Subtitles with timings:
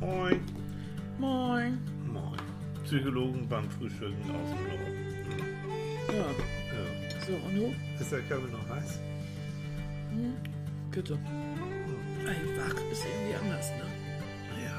[0.00, 0.40] Moin.
[1.18, 1.78] Moin.
[2.06, 2.38] Moin.
[2.84, 4.94] Psychologen beim Frühstücken aus dem Norden.
[6.08, 6.86] Ja, Ja.
[7.26, 7.74] so, und du?
[8.00, 8.98] Ist der Körper noch heiß?
[10.90, 11.18] Bitte.
[12.24, 13.86] Ey, wach ist irgendwie anders, ne?
[14.64, 14.78] Ja.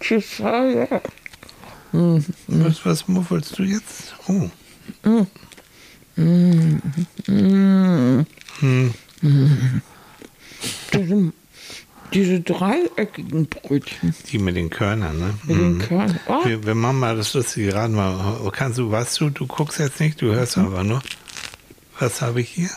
[0.00, 1.00] Tschüss, ja.
[2.48, 4.14] Was, was muffelst du jetzt?
[4.28, 4.50] Oh.
[10.92, 11.32] Diese,
[12.12, 15.34] diese dreieckigen Brötchen Die mit den Körnern, ne?
[15.44, 16.20] mit den Körnern.
[16.28, 18.38] Oh, Wir, wir machen mal das lustige Rad mal.
[18.52, 21.02] Kannst du, was du, du guckst jetzt nicht, du hörst aber nur.
[21.98, 22.70] Was habe ich hier?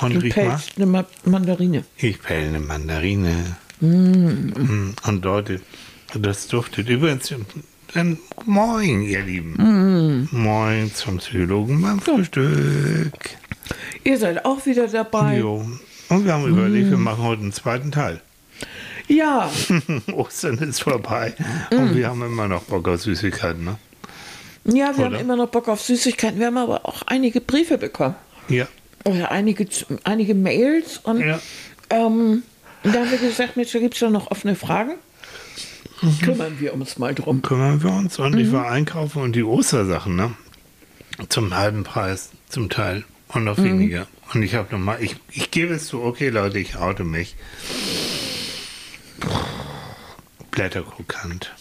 [0.00, 1.84] Und du pelzt eine Ma Mandarine.
[1.96, 3.56] Ich pelle eine Mandarine.
[3.80, 5.60] Mm, Und Leute,
[6.14, 7.34] das duftet übrigens.
[7.92, 10.28] Dann moin, ihr Lieben.
[10.30, 13.12] Moin zum Psychologen beim Frühstück.
[14.04, 15.38] Ihr seid auch wieder dabei.
[15.38, 15.64] Jo.
[16.08, 18.20] Und wir haben überlegt, wir machen heute einen zweiten Teil.
[19.08, 19.50] Ja,
[20.12, 21.34] Ostern ist vorbei.
[21.70, 23.76] Und wir haben immer noch Bock auf Süßigkeiten, ne?
[24.64, 25.16] ja, wir Oder?
[25.16, 26.38] haben immer noch Bock auf Süßigkeiten.
[26.38, 28.14] Wir haben aber auch einige Briefe bekommen.
[28.48, 28.66] Ja.
[29.04, 29.66] Oder einige,
[30.04, 30.98] einige Mails.
[30.98, 31.40] Und Ja.
[31.90, 32.42] ähm,
[32.82, 34.92] da haben wir gesagt, Mensch, da gibt es ja noch offene Fragen.
[36.22, 37.42] Kümmern wir uns mal drum.
[37.42, 38.18] kümmern wir uns.
[38.18, 40.32] Und ich war einkaufen und die Ostersachen, ne?
[41.28, 43.04] Zum halben Preis, zum Teil.
[43.32, 44.06] Und noch weniger.
[44.32, 47.36] Und ich habe nochmal, ich, ich gebe es zu, okay Leute, ich oute mich.
[50.50, 51.54] Blätterkrokant.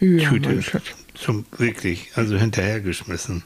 [0.00, 0.62] Ja, Tüte.
[1.14, 3.42] Zum, wirklich, also hinterhergeschmissen.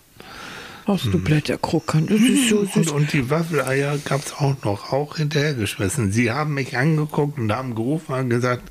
[0.86, 2.10] Hast du Blätterkrokant?
[2.10, 2.90] Das ist so Und, süß.
[2.90, 6.10] und die Waffeleier gab es auch noch, auch hinterhergeschmissen.
[6.12, 8.70] Sie haben mich angeguckt und haben gerufen und gesagt,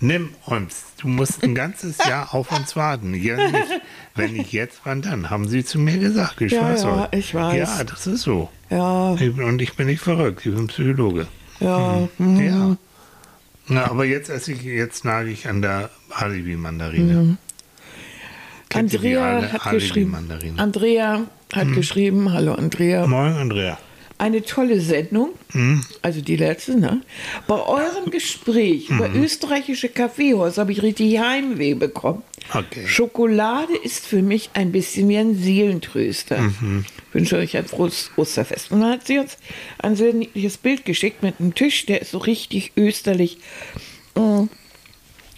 [0.00, 3.14] nimm uns, du musst ein ganzes Jahr auf uns warten.
[3.14, 3.80] Ja, nicht.
[4.14, 5.30] Wenn nicht jetzt, wann dann?
[5.30, 6.40] Haben sie zu mir gesagt.
[6.40, 7.12] Ich Ja, weiß ja, auch.
[7.12, 7.56] ich weiß.
[7.56, 8.50] Ja, das ist so.
[8.68, 11.26] Ja, Ich Und ich bin nicht verrückt, ich bin Psychologe.
[11.60, 12.08] ja.
[12.18, 12.40] mhm.
[12.40, 12.76] Ja.
[13.68, 17.36] Na, aber jetzt esse ich, jetzt nage ich an der Alibi-Mandarine.
[18.72, 20.16] Kennt Andrea hat Alibi geschrieben.
[20.56, 23.06] Andrea hat geschrieben, hallo Andrea.
[23.06, 23.78] Moin, Andrea.
[24.18, 25.82] Eine tolle Sendung, Hm?
[26.00, 27.00] also die letzte, ne?
[27.48, 29.22] Bei eurem Gespräch über Hm.
[29.24, 32.22] österreichische Kaffeehäuser habe ich richtig Heimweh bekommen.
[32.54, 32.86] Okay.
[32.86, 36.40] Schokolade ist für mich ein bisschen wie ein Seelentröster.
[36.40, 36.84] Mhm.
[37.08, 38.70] Ich wünsche euch ein frohes Osterfest.
[38.70, 39.38] Und dann hat sie uns
[39.78, 43.38] ein sehr niedliches Bild geschickt mit einem Tisch, der ist so richtig österlich.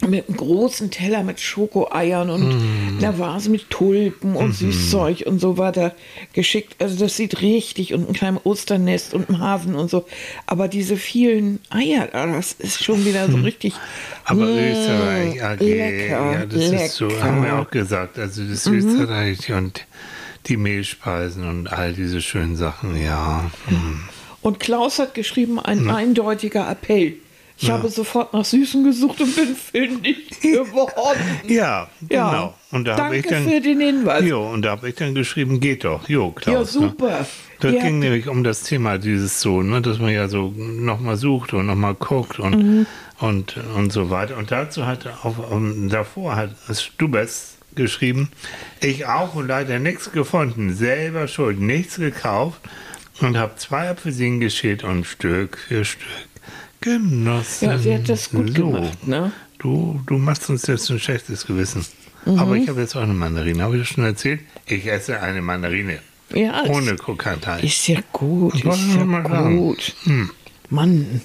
[0.03, 2.99] Mm, Mit einem großen Teller mit Schokoeiern und Mhm.
[2.99, 5.95] einer Vase mit Tulpen und Süßzeug und so weiter
[6.33, 6.77] geschickt.
[6.81, 10.05] Also das sieht richtig und ein kleines Osternest und ein Hasen und so.
[10.47, 13.75] Aber diese vielen Eier, das ist schon wieder so richtig.
[14.25, 17.23] Aber mm, Österreich, AG, lecker, ja, das ist so, lecker.
[17.23, 18.19] haben wir auch gesagt.
[18.19, 19.87] Also das Österreich und
[20.47, 23.51] die Mehlspeisen und all diese schönen Sachen, ja.
[23.67, 24.01] hm.
[24.43, 27.15] Und Klaus hat geschrieben, ein eindeutiger Appell.
[27.65, 31.21] Ich habe sofort nach Süßen gesucht und bin fündig geworden.
[31.49, 32.55] Ja, Ja, genau.
[32.71, 34.25] Und da habe ich danke dann, für den Hinweis.
[34.25, 36.09] Jo, und da habe ich dann geschrieben, geht doch.
[36.09, 36.75] Jo, Klaus.
[36.75, 36.87] Ja, Ne?
[36.89, 37.27] super.
[37.61, 40.53] Da Ihr ging habt- nämlich um das Thema dieses so, ne, dass man ja so
[40.57, 42.87] nochmal sucht und nochmal guckt und, Mhm.
[43.21, 44.37] und, und so weiter.
[44.37, 48.31] Und dazu hat auch um, davor hat Stubes geschrieben,
[48.81, 52.61] ich auch und leider nichts gefunden, selber schuld, nichts gekauft
[53.21, 56.03] und habe zwei Apfelsinen geschält und Stück für Stück
[56.85, 57.69] genossen.
[57.69, 58.71] Ja, sie hat das gut so.
[58.71, 59.33] gemacht, ne?
[59.59, 61.85] Du, du machst uns jetzt ein schlechtes Gewissen.
[62.27, 62.39] Mhm.
[62.39, 63.63] Aber ich habe jetzt auch eine Mandarine.
[63.63, 64.41] Habe ich das schon erzählt?
[64.67, 65.99] Ich esse eine Mandarine.
[66.33, 67.61] Ja, Ohne Krokantei.
[67.61, 69.57] Ist ja gut, ist ja mal sagen.
[69.57, 69.95] gut.
[70.05, 70.31] Hm.
[70.71, 71.21] Mann,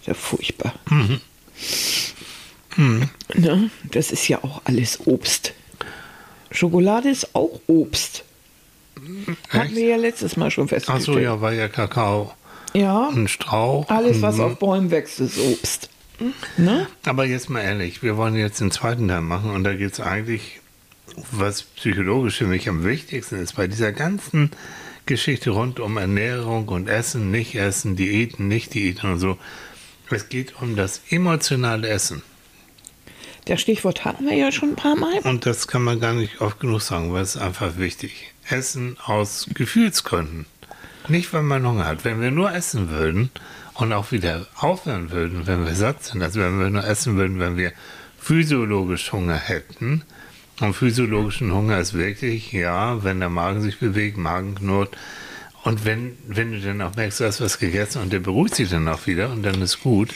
[0.00, 0.74] ist ja furchtbar.
[0.88, 1.20] Mhm.
[3.34, 3.70] Ne?
[3.90, 5.52] Das ist ja auch alles Obst.
[6.50, 8.24] Schokolade ist auch Obst.
[9.48, 11.04] Hatten wir ja letztes Mal schon Ach festgestellt.
[11.04, 12.34] so, ja, war ja Kakao.
[12.72, 13.88] Ja, Ein Strauch.
[13.88, 14.40] alles, was Mhm.
[14.42, 15.90] auf Bäumen wächst, ist Obst.
[16.58, 16.86] Ne?
[17.06, 20.00] Aber jetzt mal ehrlich, wir wollen jetzt den zweiten Teil machen und da geht es
[20.00, 20.60] eigentlich,
[21.32, 24.50] was psychologisch für mich am wichtigsten ist, bei dieser ganzen
[25.06, 29.38] Geschichte rund um Ernährung und Essen, nicht Essen, Diäten, nicht Diäten und so.
[30.10, 32.22] Es geht um das emotionale Essen.
[33.46, 35.18] Das Stichwort hatten wir ja schon ein paar Mal.
[35.20, 38.32] Und das kann man gar nicht oft genug sagen, weil es ist einfach wichtig.
[38.48, 40.44] Essen aus Gefühlsgründen.
[41.10, 42.04] Nicht, weil man Hunger hat.
[42.04, 43.30] Wenn wir nur essen würden
[43.74, 47.40] und auch wieder aufhören würden, wenn wir satt sind, also wenn wir nur essen würden,
[47.40, 47.72] wenn wir
[48.18, 50.02] physiologisch Hunger hätten.
[50.60, 54.96] Und physiologischen Hunger ist wirklich, ja, wenn der Magen sich bewegt, Magenknurrt.
[55.64, 58.70] Und wenn, wenn du dann auch merkst, du hast was gegessen und der beruhigt sich
[58.70, 60.14] dann auch wieder und dann ist gut,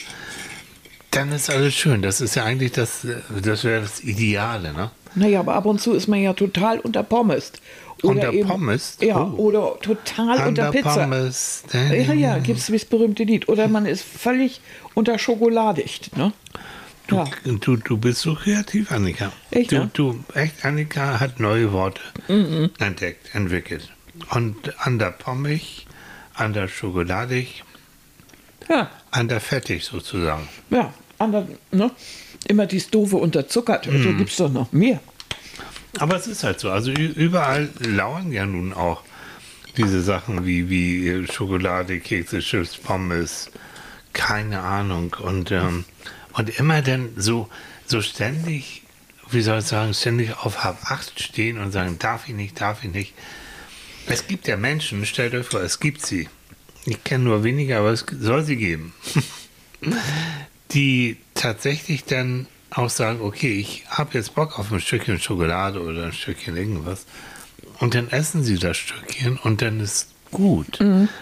[1.11, 2.03] dann ist alles schön.
[2.03, 3.07] Das ist ja eigentlich das,
[3.43, 4.91] das wäre das Ideale, ne?
[5.17, 7.53] Naja, aber ab und zu ist man ja total unter Pommes.
[8.09, 8.97] Unter Pommes?
[9.01, 9.37] Ja, Oh.
[9.37, 10.95] oder total unter Pizza.
[11.05, 11.65] Pommes.
[11.73, 13.49] Ja, ja, gibt es das berühmte Lied.
[13.49, 14.61] Oder man ist völlig
[14.95, 16.33] unter Schokoladigt, ne?
[17.11, 17.25] Ja.
[17.45, 19.31] Du, du bist so kreativ, Annika.
[19.51, 22.01] Echt, du, du, echt, Annika hat neue Worte
[22.79, 23.91] entdeckt, entwickelt.
[24.31, 25.87] Und an der Pommig,
[26.35, 27.63] an der Schokoladig,
[28.69, 30.49] ja, an der Fettig sozusagen.
[30.71, 30.93] ja.
[31.17, 31.93] Ander, ne?
[32.49, 33.87] Immer dieses doofe unterzuckert.
[33.87, 34.03] Mhm.
[34.03, 34.99] So gibt es doch noch mehr.
[35.99, 36.71] Aber es ist halt so.
[36.71, 39.03] Also überall lauern ja nun auch
[39.77, 43.51] diese Sachen wie, wie Schokolade, Kekse, Chips, Pommes,
[44.13, 45.17] keine Ahnung.
[45.21, 45.85] Und, ähm,
[46.33, 47.49] und immer dann so,
[47.87, 48.83] so ständig,
[49.31, 52.85] wie soll ich sagen, ständig auf Hab 8 stehen und sagen, darf ich nicht, darf
[52.85, 53.15] ich nicht.
[54.07, 56.29] Es gibt ja Menschen, stellt euch vor, es gibt sie.
[56.85, 58.93] Ich kenne nur weniger, aber es soll sie geben.
[60.71, 66.07] die tatsächlich dann auch sagen, okay, ich habe jetzt Bock auf ein Stückchen Schokolade oder
[66.07, 67.07] ein Stückchen irgendwas.
[67.79, 70.79] Und dann essen sie das Stückchen und dann ist gut.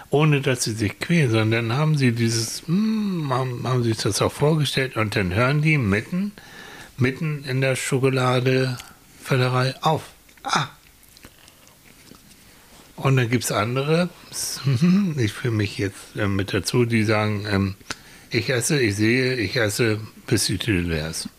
[0.09, 4.21] Ohne dass sie sich quälen, sondern dann haben sie dieses, mm, haben, haben sich das
[4.21, 6.31] auch vorgestellt und dann hören die mitten,
[6.97, 10.03] mitten in der Schokoladevöllerei auf.
[10.43, 10.67] Ah,
[12.95, 14.09] und dann gibt es andere,
[15.17, 17.75] ich fühle mich jetzt äh, mit dazu, die sagen, ähm,
[18.29, 21.29] ich esse, ich sehe, ich esse, Tüte leer ist.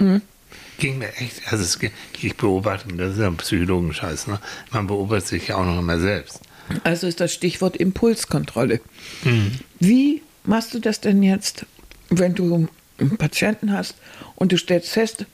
[0.78, 1.78] Ging mir echt, also es,
[2.20, 4.40] ich beobachte, das ist ja ein Psychologenscheiß, ne?
[4.72, 6.40] man beobachtet sich ja auch noch immer selbst.
[6.82, 8.80] Also ist das Stichwort Impulskontrolle.
[9.22, 9.52] Mhm.
[9.78, 11.66] Wie machst du das denn jetzt,
[12.10, 13.94] wenn du einen Patienten hast
[14.34, 15.26] und du stellst fest,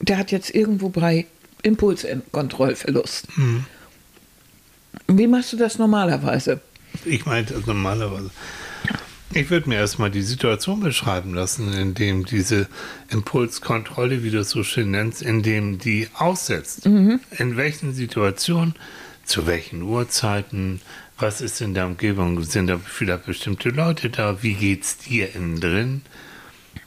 [0.00, 1.26] der hat jetzt irgendwo bei
[1.62, 3.36] Impulskontrollverlust?
[3.36, 3.66] Mhm.
[5.08, 6.60] Wie machst du das normalerweise?
[7.04, 8.30] Ich meine das normalerweise.
[9.36, 12.68] Ich würde mir erstmal die Situation beschreiben lassen, in dem diese
[13.10, 16.86] Impulskontrolle, wie du es so schön nennst, in dem die aussetzt.
[17.36, 18.76] In welchen Situationen,
[19.24, 20.80] zu welchen Uhrzeiten,
[21.18, 25.58] was ist in der Umgebung, sind da vielleicht bestimmte Leute da, wie geht's dir innen
[25.58, 26.02] drin?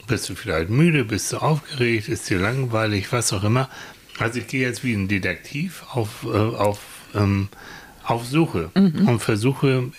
[0.06, 3.68] Bist du vielleicht müde, bist du aufgeregt, ist dir langweilig, was auch immer.
[4.18, 6.80] Also ich gehe jetzt wie ein Detektiv auf, äh, auf,
[7.14, 7.48] ähm,
[8.04, 8.70] auf Suche
[9.06, 9.92] und versuche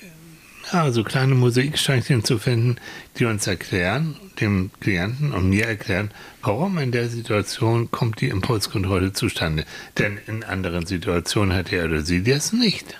[0.71, 2.77] ja, so kleine Mosaiksteinchen zu finden,
[3.17, 6.11] die uns erklären, dem Klienten und mir erklären,
[6.41, 9.65] warum in der Situation kommt die Impulskontrolle zustande.
[9.97, 12.97] Denn in anderen Situationen hat er oder sie das nicht.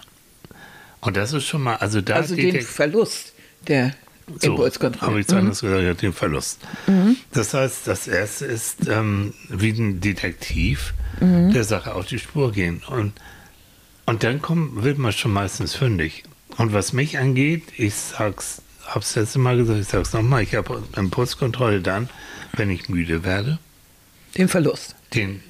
[1.01, 3.33] Und das ist schon mal, also da Also den Verlust
[3.67, 3.93] der
[4.39, 5.11] so, Impulskontrolle.
[5.11, 6.59] Habe ich so anders gesagt, den Verlust.
[7.31, 12.81] Das heißt, das erste ist ähm, wie ein Detektiv der Sache auf die Spur gehen.
[12.87, 13.13] Und,
[14.05, 16.23] und dann kommt, wird man schon meistens fündig.
[16.59, 20.83] Und was mich angeht, ich sag's, hab's letzte Mal gesagt, ich sag's nochmal, ich habe
[20.97, 22.09] Impulskontrolle dann,
[22.51, 23.59] wenn ich müde werde.
[24.37, 24.97] Den Verlust.
[25.13, 25.41] Den,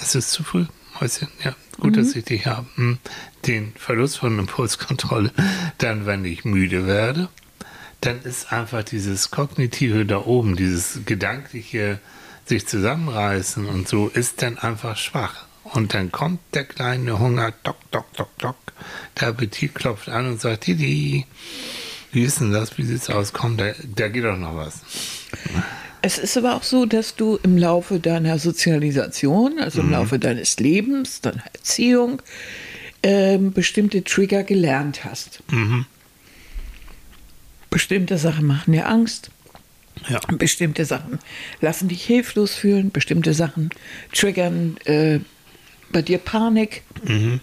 [0.00, 0.66] es ist zu früh,
[0.98, 2.66] Häuschen, ja, gut, dass ich dich habe.
[2.74, 2.98] Hm.
[3.46, 5.30] Den Verlust von Impulskontrolle,
[5.78, 7.28] dann, wenn ich müde werde,
[8.00, 12.00] dann ist einfach dieses Kognitive da oben, dieses gedankliche
[12.46, 15.45] sich zusammenreißen und so, ist dann einfach schwach.
[15.72, 18.56] Und dann kommt der kleine Hunger, dock, dock, dock, dock.
[19.20, 21.26] Der Appetit klopft an und sagt, Didi,
[22.12, 23.32] wie ist denn das, wie sieht's aus?
[23.32, 24.80] Komm, da, da geht doch noch was.
[26.02, 29.86] Es ist aber auch so, dass du im Laufe deiner Sozialisation, also Mhm.
[29.88, 32.22] im Laufe deines Lebens, deiner Erziehung,
[33.02, 35.42] ähm, bestimmte Trigger gelernt hast.
[35.50, 35.86] Mhm.
[37.70, 39.30] Bestimmte Sachen machen dir Angst.
[40.08, 40.20] Ja.
[40.28, 41.18] Bestimmte Sachen
[41.60, 42.90] lassen dich hilflos fühlen.
[42.90, 43.70] Bestimmte Sachen
[44.12, 45.20] triggern äh,
[45.96, 46.82] bei dir Panik.
[47.04, 47.40] Mhm.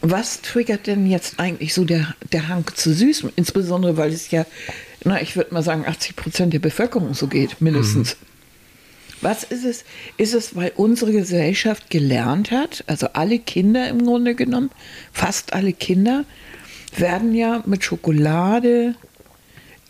[0.00, 3.30] Was triggert denn jetzt eigentlich so der, der Hang zu Süßem?
[3.36, 4.46] Insbesondere, weil es ja,
[5.04, 8.16] na, ich würde mal sagen, 80 Prozent der Bevölkerung so geht, mindestens.
[9.20, 9.84] Was ist es?
[10.16, 14.70] Ist es, weil unsere Gesellschaft gelernt hat, also alle Kinder im Grunde genommen,
[15.12, 16.24] fast alle Kinder,
[16.96, 18.94] werden ja mit Schokolade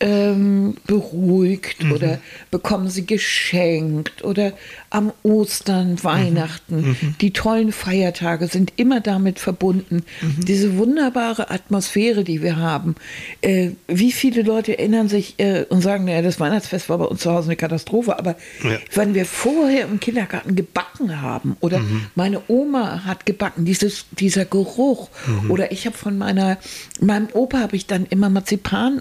[0.04, 2.18] ähm, beruhigt oder
[2.50, 4.52] bekommen sie geschenkt oder
[4.90, 6.94] am Ostern, Weihnachten.
[7.22, 10.04] Die tollen Feiertage sind immer damit verbunden.
[10.46, 12.96] Diese wunderbare Atmosphäre, die wir haben.
[13.40, 17.22] Äh, wie viele Leute erinnern sich äh, und sagen, naja, das Weihnachtsfest war bei uns
[17.22, 18.78] zu Hause eine Katastrophe, aber Ja.
[18.92, 21.80] wenn wir vorher im Kindergarten gebacken haben oder
[22.14, 25.08] meine Oma hat gebacken, dieses, dieser Geruch
[25.48, 26.58] oder ich habe von meiner,
[27.00, 29.00] meinem Opa habe ich dann immer Marzipan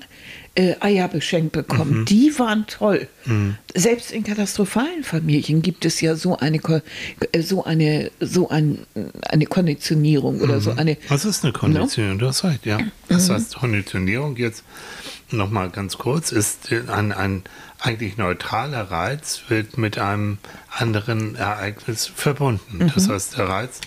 [0.56, 2.06] äh, Eier geschenkt bekommen.
[2.06, 3.08] Die waren toll.
[3.74, 6.58] Selbst in katastrophalen Familien gibt es ja so eine
[7.32, 8.80] äh, so eine so ein,
[9.30, 12.80] eine Konditionierung oder so eine Das ist eine Konditionierung, du hast recht, ja.
[13.08, 14.64] Das heißt, Konditionierung jetzt
[15.32, 17.44] nochmal ganz kurz, ist ein, ein
[17.80, 20.38] eigentlich neutraler Reiz wird mit einem
[20.70, 22.78] anderen Ereignis verbunden.
[22.78, 22.92] Mhm.
[22.94, 23.82] Das heißt, der Reiz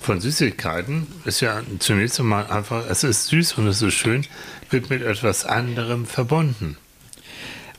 [0.00, 4.26] von Süßigkeiten ist ja zunächst einmal einfach, es ist süß und es ist schön,
[4.72, 6.76] wird mit etwas anderem verbunden.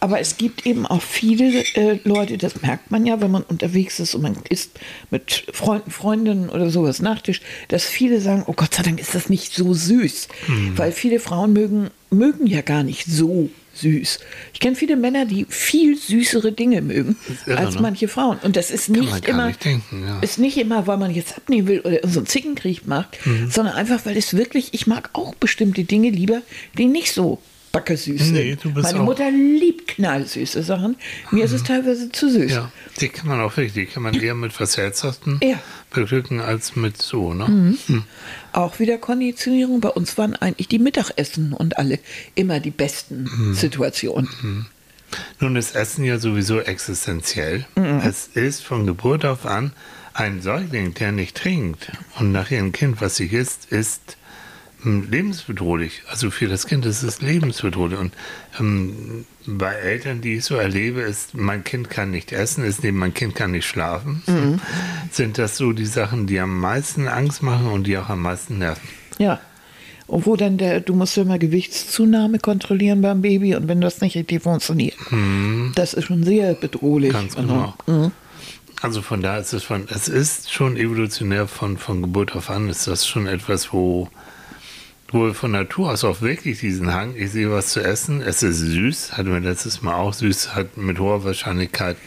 [0.03, 4.01] Aber es gibt eben auch viele äh, Leute, das merkt man ja, wenn man unterwegs
[4.01, 4.77] ist und man isst
[5.11, 9.29] mit Freunden, Freundinnen oder sowas Nachtisch, dass viele sagen, oh Gott sei Dank ist das
[9.29, 10.27] nicht so süß.
[10.47, 10.77] Mhm.
[10.77, 14.19] Weil viele Frauen mögen, mögen ja gar nicht so süß.
[14.63, 17.81] Ich kenne viele Männer, die viel süßere Dinge mögen irre, als ne?
[17.81, 18.37] manche Frauen.
[18.43, 20.19] Und das ist nicht immer, nicht denken, ja.
[20.21, 23.51] ist nicht immer, weil man jetzt abnehmen will oder so einen Zickenkrieg macht, mhm.
[23.51, 26.41] sondern einfach, weil es wirklich, ich mag auch bestimmte Dinge lieber,
[26.77, 27.41] die nicht so
[27.73, 28.73] backersüß nee, sind.
[28.73, 29.03] Meine auch.
[29.03, 30.95] Mutter liebt knallsüße Sachen.
[31.31, 31.43] Mir mhm.
[31.43, 31.65] ist es mhm.
[31.65, 32.51] teilweise zu süß.
[32.51, 35.59] Ja, die kann man auch wirklich, die kann man eher mit Herzhaftem ja.
[35.89, 37.33] beglücken als mit so.
[37.33, 37.75] Ne?
[37.87, 38.03] Mhm.
[38.53, 38.61] Mhm.
[38.61, 39.81] Auch wieder Konditionierung.
[39.81, 41.99] Bei uns waren eigentlich die Mittagessen und alle
[42.35, 43.53] immer die besten mhm.
[43.53, 44.29] Situationen.
[44.41, 44.65] Mhm.
[45.39, 47.65] Nun ist Essen ja sowieso existenziell.
[48.03, 49.71] Es ist von Geburt auf an
[50.13, 54.17] ein Säugling, der nicht trinkt und nachher ein Kind, was sich isst, ist
[54.83, 56.03] lebensbedrohlich.
[56.09, 57.99] Also für das Kind ist es lebensbedrohlich.
[57.99, 58.13] Und
[58.59, 62.97] ähm, bei Eltern, die ich so erlebe, ist, mein Kind kann nicht essen, ist neben
[62.97, 64.23] mein Kind kann nicht schlafen.
[64.27, 64.59] Mhm.
[65.11, 68.57] Sind das so die Sachen, die am meisten Angst machen und die auch am meisten
[68.57, 68.87] nerven?
[69.17, 69.39] Ja.
[70.05, 74.01] Und wo dann der, du musst ja immer Gewichtszunahme kontrollieren beim Baby und wenn das
[74.01, 75.71] nicht richtig funktioniert, mhm.
[75.75, 77.13] das ist schon sehr bedrohlich.
[77.13, 77.73] Ganz genau.
[77.87, 78.11] Mhm.
[78.81, 82.67] Also von da ist es von, es ist schon evolutionär von, von Geburt auf an,
[82.67, 84.09] ist das schon etwas, wo
[85.13, 88.59] wohl von Natur aus auch wirklich diesen Hang, ich sehe was zu essen, es ist
[88.59, 91.97] süß, hatten wir letztes Mal auch, süß hat mit hoher Wahrscheinlichkeit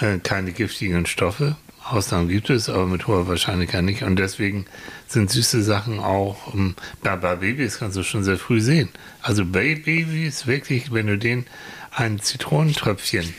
[0.00, 1.56] äh, keine giftigen Stoffe.
[1.84, 4.04] Ausnahmen gibt es, aber mit hoher Wahrscheinlichkeit nicht.
[4.04, 4.64] Und deswegen
[5.06, 8.88] sind süße Sachen auch, um, ähm, bei, bei Babys kannst du schon sehr früh sehen.
[9.20, 11.46] Also bei Babys wirklich, wenn du den
[11.90, 13.34] ein Zitronentröpfchen,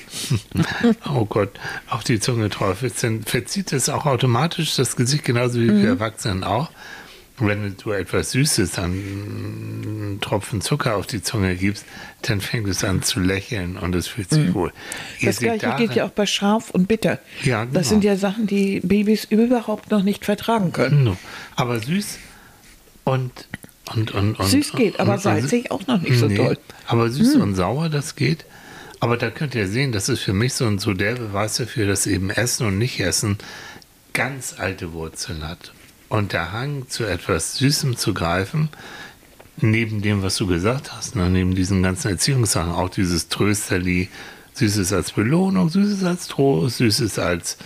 [1.13, 1.59] oh Gott,
[1.89, 5.81] auf die Zunge träufelst, dann verzieht es auch automatisch das Gesicht, genauso wie mhm.
[5.81, 6.69] für Erwachsenen auch
[7.37, 11.85] wenn du etwas Süßes, einen Tropfen Zucker auf die Zunge gibst,
[12.21, 14.53] dann fängt es an zu lächeln und es fühlt sich mhm.
[14.53, 14.73] wohl.
[15.19, 17.19] Ihr das gleiche daran, geht ja auch bei scharf und bitter.
[17.43, 17.73] Ja, genau.
[17.73, 21.03] Das sind ja Sachen, die Babys überhaupt noch nicht vertragen können.
[21.03, 21.17] No.
[21.55, 22.19] Aber süß
[23.03, 23.47] und
[23.93, 26.57] und, und, und, süß geht, aber salzig auch noch nicht so nee, toll.
[26.87, 27.41] Aber süß hm.
[27.41, 28.45] und sauer, das geht.
[28.99, 32.07] Aber da könnt ihr sehen, das ist für mich so, so der Beweis dafür, dass
[32.07, 33.37] eben Essen und Nicht-Essen
[34.13, 35.73] ganz alte Wurzeln hat.
[36.09, 38.69] Und der Hang zu etwas Süßem zu greifen,
[39.57, 44.09] neben dem, was du gesagt hast, ne, neben diesen ganzen Erziehungssachen, auch dieses Trösterli,
[44.53, 47.57] Süßes als Belohnung, Süßes als Trost, Süßes als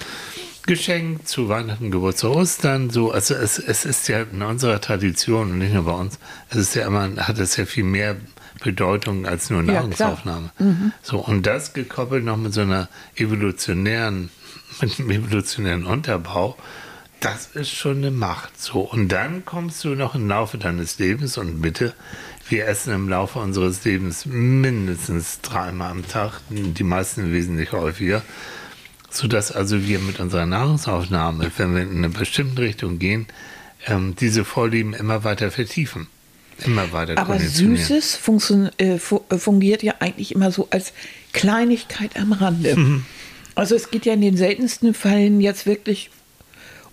[0.65, 5.58] Geschenk zu Weihnachten, Geburtstag, Ostern, so, also es, es ist ja in unserer Tradition und
[5.58, 6.19] nicht nur bei uns,
[6.50, 8.17] es ist ja immer, hat es ja viel mehr
[8.63, 10.51] Bedeutung als nur Nahrungsaufnahme.
[10.60, 10.91] Ja, mhm.
[11.01, 14.29] So, und das gekoppelt noch mit so einer evolutionären,
[14.81, 16.58] mit einem evolutionären Unterbau,
[17.19, 18.59] das ist schon eine Macht.
[18.59, 21.93] So, und dann kommst du noch im Laufe deines Lebens und bitte,
[22.47, 28.23] wir essen im Laufe unseres Lebens mindestens dreimal am Tag, die meisten wesentlich häufiger,
[29.09, 33.27] sodass also wir mit unserer Nahrungsaufnahme, wenn wir in eine bestimmte Richtung gehen,
[33.85, 36.07] ähm, diese Vorlieben immer weiter vertiefen.
[36.65, 40.91] Immer weiter Aber Süßes funktio äh, äh, fungiert ja eigentlich immer so als
[41.31, 42.75] Kleinigkeit am Rande.
[42.75, 43.05] Mhm.
[43.55, 46.09] Also es geht ja in den seltensten Fällen jetzt wirklich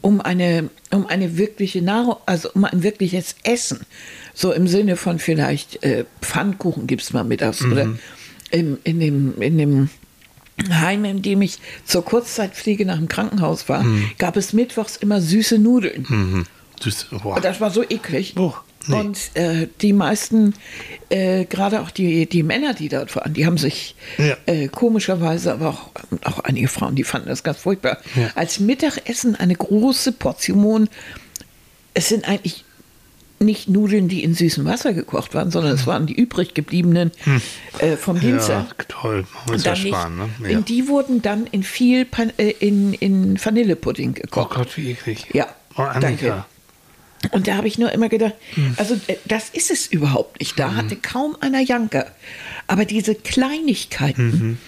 [0.00, 3.80] um eine, um eine wirkliche Nahrung, also um ein wirkliches Essen.
[4.34, 7.72] So im Sinne von vielleicht äh, Pfannkuchen gibt es mal mittags mhm.
[7.72, 7.88] oder
[8.50, 9.90] im, in, dem, in dem
[10.70, 14.10] Heim, in dem ich zur Kurzzeitpflege nach dem Krankenhaus war, mhm.
[14.18, 16.06] gab es mittwochs immer süße Nudeln.
[16.08, 16.44] Mhm.
[16.80, 17.08] Süß,
[17.42, 18.34] Das war so eklig.
[18.36, 18.54] Oh.
[18.88, 19.00] Nee.
[19.00, 20.54] Und äh, die meisten,
[21.08, 24.36] äh, gerade auch die, die Männer, die dort waren, die haben sich ja.
[24.46, 25.90] äh, komischerweise, aber auch,
[26.24, 28.30] auch einige Frauen, die fanden das ganz furchtbar, ja.
[28.34, 30.88] als Mittagessen eine große Portion.
[31.94, 32.64] Es sind eigentlich
[33.38, 35.86] nicht Nudeln, die in süßem Wasser gekocht waren, sondern es hm.
[35.86, 37.42] waren die übrig gebliebenen hm.
[37.78, 38.74] äh, vom Dienstag.
[38.78, 39.26] Ja, toll.
[39.48, 40.50] Muss ja sparen, ne?
[40.50, 40.60] Ja.
[40.60, 44.52] Die wurden dann in viel Pan äh, in, in Vanillepudding gekocht.
[44.52, 45.26] Oh Gott, wie eklig.
[45.32, 46.00] Ja, oh, Annika.
[46.00, 46.44] danke.
[47.32, 48.74] Und da habe ich nur immer gedacht, hm.
[48.76, 50.58] also äh, das ist es überhaupt nicht.
[50.58, 50.76] Da mhm.
[50.76, 52.06] hatte kaum einer Janker.
[52.66, 54.58] Aber diese Kleinigkeiten, mhm.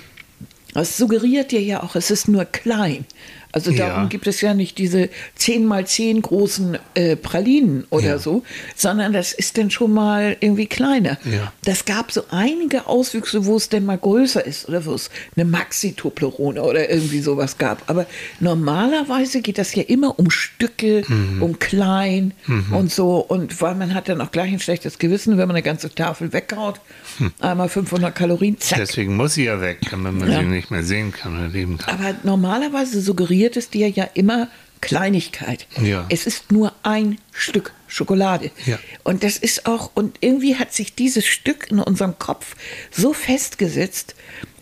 [0.73, 3.05] das suggeriert dir ja auch, es ist nur klein.
[3.53, 4.09] Also darum Ja.
[4.09, 8.19] gibt es ja nicht diese 10 mal 10 großen äh, Pralinen oder Ja.
[8.19, 8.43] so,
[8.77, 11.17] sondern das ist dann schon mal irgendwie kleiner.
[11.25, 11.53] Ja.
[11.65, 15.47] Das gab so einige Auswüchse, wo es denn mal größer ist oder wo es eine
[15.47, 17.89] Maxi-Toblerone oder irgendwie sowas gab.
[17.89, 18.07] Aber
[18.41, 21.43] normalerweise geht das ja immer um Stücke, Mhm.
[21.43, 22.33] um klein
[22.71, 23.17] und so.
[23.17, 26.33] Und weil man hat dann auch gleich ein schlechtes Gewissen, wenn man eine ganze Tafel
[26.33, 26.81] weghaut.
[27.19, 27.33] Hm.
[27.41, 28.79] Einmal 500 Kalorien, zack.
[28.79, 31.95] Deswegen muss sie ja weg, damit man sie nicht mehr sehen kann oder leben kann.
[31.99, 34.49] Aber normalerweise suggeriert es dir ja immer
[34.81, 35.67] Kleinigkeit.
[35.83, 36.07] Ja.
[36.09, 38.51] Es ist nur ein Stück Schokolade.
[38.67, 38.79] Ja.
[39.03, 42.55] Und das ist auch, und irgendwie hat sich dieses Stück in unserem Kopf
[42.91, 44.15] so festgesetzt,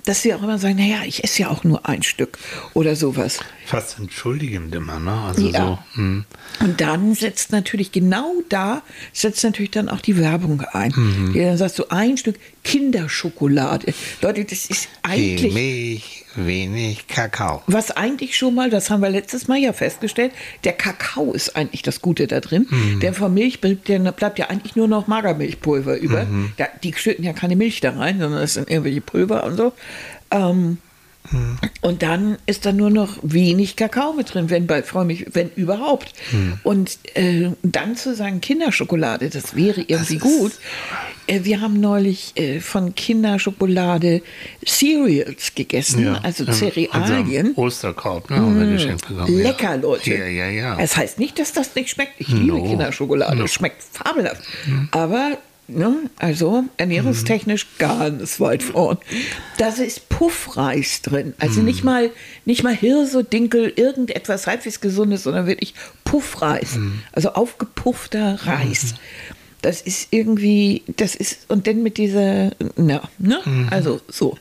[0.04, 2.38] dass wir auch immer sagen, naja, ich esse ja auch nur ein Stück
[2.72, 3.40] oder sowas.
[3.66, 5.12] Fast entschuldigend immer, ne?
[5.12, 5.60] Also Ja.
[5.94, 6.00] so.
[6.00, 6.24] Hm.
[6.60, 8.82] Und dann setzt natürlich genau da,
[9.12, 10.92] setzt natürlich dann auch die Werbung ein.
[10.94, 11.32] Mhm.
[11.32, 13.92] Die dann sagst du, ein Stück Kinderschokolade.
[14.22, 17.62] Leute, das ist Viel eigentlich Milch, wenig Kakao.
[17.66, 20.32] Was eigentlich schon mal, das haben wir letztes Mal ja festgestellt,
[20.64, 22.66] der Kakao ist eigentlich das Gute da drin.
[22.70, 23.00] Mhm.
[23.00, 26.24] Der von Milch bleibt, der bleibt ja eigentlich nur noch Magermilchpulver über.
[26.24, 26.52] Mhm.
[26.56, 29.72] Da, die schütten ja keine Milch da rein, sondern das sind irgendwelche Pulver und so.
[30.30, 30.78] Ähm,
[31.30, 31.58] Mhm.
[31.80, 36.12] Und dann ist da nur noch wenig Kakao mit drin, wenn bei Freumilch, wenn überhaupt.
[36.32, 36.58] Mhm.
[36.62, 40.52] Und äh, dann zu sagen Kinderschokolade, das wäre irgendwie gut.
[41.26, 44.22] Äh, wir haben neulich äh, von Kinderschokolade
[44.66, 47.46] Cereals gegessen, Ja, also im- Cerealien.
[47.48, 48.36] unserem Osterkorb, ne?
[48.36, 49.38] Haben wir geschenkt bekommen.
[49.42, 49.74] Lecker, ja.
[49.74, 50.10] Leute.
[50.14, 50.76] Ja, ja, ja.
[50.76, 52.12] Das heißt nicht, dass das nicht schmeckt.
[52.18, 52.64] Ich liebe No.
[52.64, 53.36] Kinderschokolade.
[53.36, 53.44] No.
[53.44, 54.42] Es schmeckt fabelhaft.
[54.90, 55.38] Aber,
[55.68, 58.98] ne, also ernährungstechnisch ganz weit vorn.
[59.58, 61.34] Da ist Puffreis drin.
[61.38, 62.10] Also nicht mal,
[62.44, 66.78] nicht mal Hirse, Dinkel, irgendetwas halbwegs Gesundes, sondern wirklich Puffreis.
[67.12, 68.94] Also aufgepuffter Reis.
[69.62, 74.36] Das ist irgendwie, das ist, und dann mit dieser, na, ne, also so.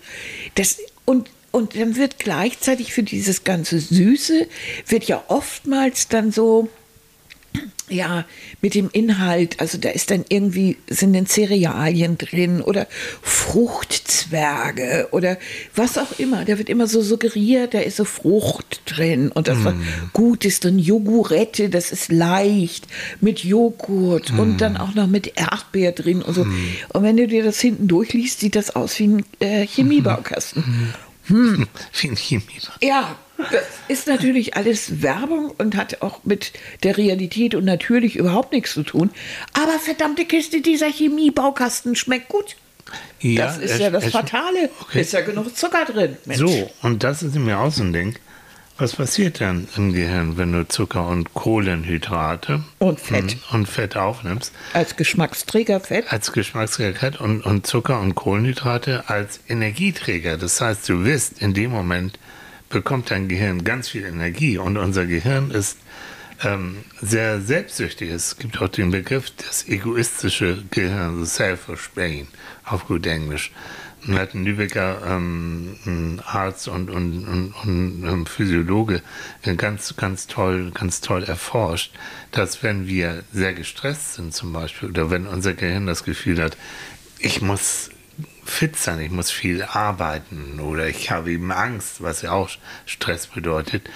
[0.56, 4.46] Das, und und dann wird gleichzeitig für dieses ganze Süße,
[4.88, 6.68] wird ja oftmals dann so,
[7.88, 8.26] ja,
[8.62, 12.88] mit dem Inhalt, also da ist dann irgendwie, sind dann Cerealien drin oder
[13.22, 15.38] Fruchtzwerge oder
[15.76, 16.46] was auch immer.
[16.46, 19.76] Da wird immer so suggeriert, da ist so Frucht drin und das war
[20.14, 22.88] gut ist drin, Jogurette, das ist leicht
[23.22, 26.42] mit Joghurt und dann auch noch mit Erdbeer drin und so.
[26.42, 30.94] Und wenn du dir das hinten durchliest, sieht das aus wie ein äh, Chemiebaukasten.
[31.28, 32.44] Wie ein Chemie.
[32.84, 38.52] Ja, das ist natürlich alles Werbung und hat auch mit der Realität und natürlich überhaupt
[38.54, 39.10] nichts zu tun.
[39.54, 42.56] Aber verdammte Kiste, dieser Chemiebaukasten schmeckt gut.
[43.20, 44.70] Ja, das ist es- ja das es- Fatale.
[44.82, 45.02] Okay.
[45.02, 46.18] Ist ja genug Zucker drin.
[46.26, 46.40] Mensch.
[46.40, 48.16] So, und das ist mir auch so ein Ding.
[48.78, 53.32] Was passiert dann im Gehirn, wenn du Zucker und Kohlenhydrate Und Fett.
[53.32, 54.52] hm, und Fett aufnimmst?
[54.74, 56.12] Als Geschmacksträger Fett.
[56.12, 60.38] als Geschmacksträger und, und Zucker und Kohlenhydrate als Energieträger.
[60.38, 62.20] Das heißt, du wirst in dem Moment
[62.76, 65.78] bekommt dein Gehirn ganz viel Energie und unser Gehirn ist
[66.44, 68.10] ähm, sehr selbstsüchtig.
[68.10, 72.28] Es gibt auch den Begriff das egoistische Gehirn, the selfish brain,
[72.66, 73.54] auf gut Englisch.
[74.06, 79.02] Und hat ein Lübecker ähm, ein Arzt und, und, und, und ähm, Physiologe
[79.56, 81.94] ganz, ganz toll, ganz toll erforscht,
[82.32, 86.58] dass wenn wir sehr gestresst sind zum Beispiel oder wenn unser Gehirn das Gefühl hat,
[87.20, 87.90] ich muss
[88.46, 92.50] fit sein, ich muss viel arbeiten oder ich habe eben Angst, was ja auch
[92.86, 93.90] Stress bedeutet,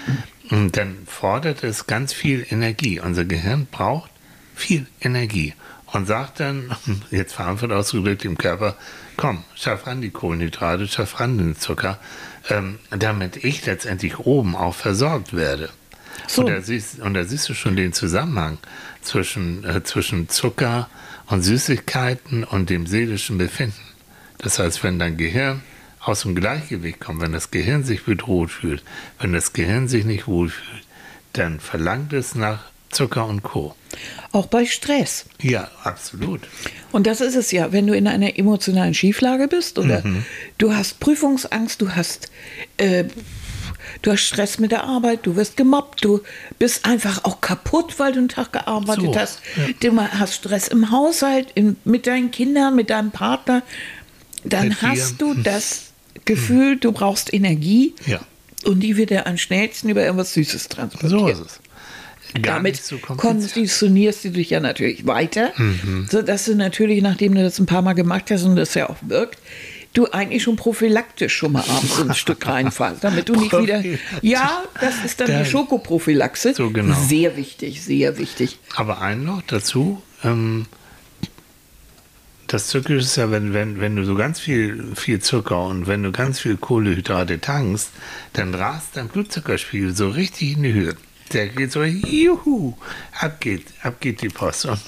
[0.50, 3.00] und dann fordert es ganz viel Energie.
[3.00, 4.10] Unser Gehirn braucht
[4.56, 5.54] viel Energie
[5.88, 6.76] und sagt dann,
[7.12, 8.76] jetzt verantwortlich ausgedrückt dem Körper,
[9.16, 12.00] komm, schaff ran die Kohlenhydrate, schaff ran den Zucker,
[12.50, 15.70] ähm, damit ich letztendlich oben auch versorgt werde.
[16.28, 16.42] So.
[16.42, 18.58] Und, da siehst, und da siehst du schon den Zusammenhang
[19.02, 20.90] zwischen, äh, zwischen Zucker
[21.28, 23.89] und Süßigkeiten und dem seelischen Befinden.
[24.40, 25.62] Das heißt, wenn dein Gehirn
[26.00, 28.84] aus dem Gleichgewicht kommt, wenn das Gehirn sich bedroht fühlt,
[29.20, 30.84] wenn das Gehirn sich nicht wohlfühlt,
[31.34, 33.76] dann verlangt es nach Zucker und Co.
[34.32, 35.26] Auch bei Stress.
[35.42, 36.42] Ja, absolut.
[36.92, 40.26] Und das ist es ja, wenn du in einer emotionalen Schieflage bist oder Mhm.
[40.58, 42.32] du hast Prüfungsangst, du hast,
[42.78, 43.04] äh,
[44.02, 46.22] du hast Stress mit der Arbeit, du wirst gemobbt, du
[46.58, 49.42] bist einfach auch kaputt, weil du einen Tag gearbeitet So, hast.
[49.82, 53.62] Du hast Stress im Haushalt, in, mit deinen Kindern, mit deinem Partner.
[54.44, 55.88] Dann hast du das
[56.26, 58.20] Gefühl, du brauchst Energie Ja,
[58.66, 61.12] und die wird dir am schnellsten über irgendwas Süßes transportiert.
[61.12, 61.60] so ist es.
[62.44, 62.96] Gar Damit so.
[62.98, 63.18] Mhm.
[63.18, 65.52] konditionierst du dich ja natürlich weiter,
[66.10, 68.98] sodass du natürlich, nachdem du das ein paar Mal gemacht hast und das ja auch
[69.02, 69.40] wirkt,
[69.94, 73.84] du eigentlich schon prophylaktisch schon mal abends ein Stück reinfallst, damit du nicht wieder.
[74.22, 76.54] Ja, das ist dann Da- die Schokoprophylaxe.
[76.54, 76.96] So genau.
[77.08, 78.60] Sehr wichtig, sehr wichtig.
[78.76, 80.68] Aber ein noch dazu, ähm,
[82.50, 86.02] Das Tückische ist ja, wenn, wenn, wenn du so ganz viel, viel Zucker und wenn
[86.02, 87.92] du ganz viel Kohlehydrate tankst,
[88.34, 90.96] dann rast dein Blutzuckerspiegel so richtig in die Höhe.
[91.32, 92.74] Der geht so, juhu,
[93.20, 94.66] ab geht, ab geht die Post.
[94.66, 94.82] Und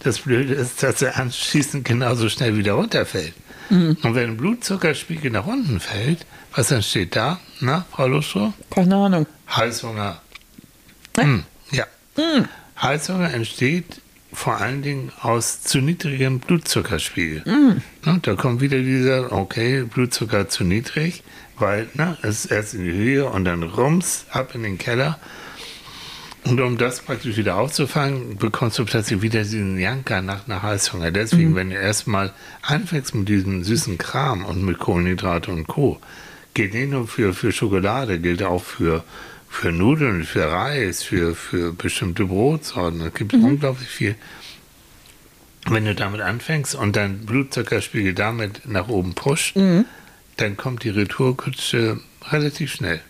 [0.00, 3.34] das Blöde ist, dass er anschließend genauso schnell wieder runterfällt.
[3.70, 3.96] Mhm.
[4.02, 7.38] Und wenn ein Blutzuckerspiegel nach unten fällt, was entsteht da?
[7.60, 8.52] Na, Frau Lustrow?
[8.70, 9.26] Keine Ahnung.
[9.54, 10.20] Heißhunger.
[11.16, 11.84] Hm, ja.
[12.16, 12.48] Hm.
[12.82, 14.00] Heißhunger entsteht
[14.34, 17.42] vor allen Dingen aus zu niedrigem Blutzuckerspiegel.
[17.46, 17.82] Mm.
[18.04, 21.22] Na, da kommt wieder dieser, okay, Blutzucker zu niedrig,
[21.58, 25.18] weil na, es ist erst in die Höhe und dann rums ab in den Keller.
[26.44, 31.10] Und um das praktisch wieder aufzufangen, bekommst du plötzlich wieder diesen Janker nach einer Heißhunger.
[31.10, 31.56] Deswegen, mhm.
[31.56, 36.00] wenn du erstmal anfängst mit diesem süßen Kram und mit Kohlenhydrate und Co.,
[36.52, 39.04] geht nicht nur für, für Schokolade, gilt auch für,
[39.54, 43.00] für Nudeln, für Reis, für, für bestimmte Brotsorten.
[43.00, 43.44] Es gibt mhm.
[43.44, 44.16] unglaublich viel.
[45.66, 49.86] Wenn du damit anfängst und dein Blutzuckerspiegel damit nach oben pusht, mhm.
[50.36, 53.00] dann kommt die Retourkutsche relativ schnell.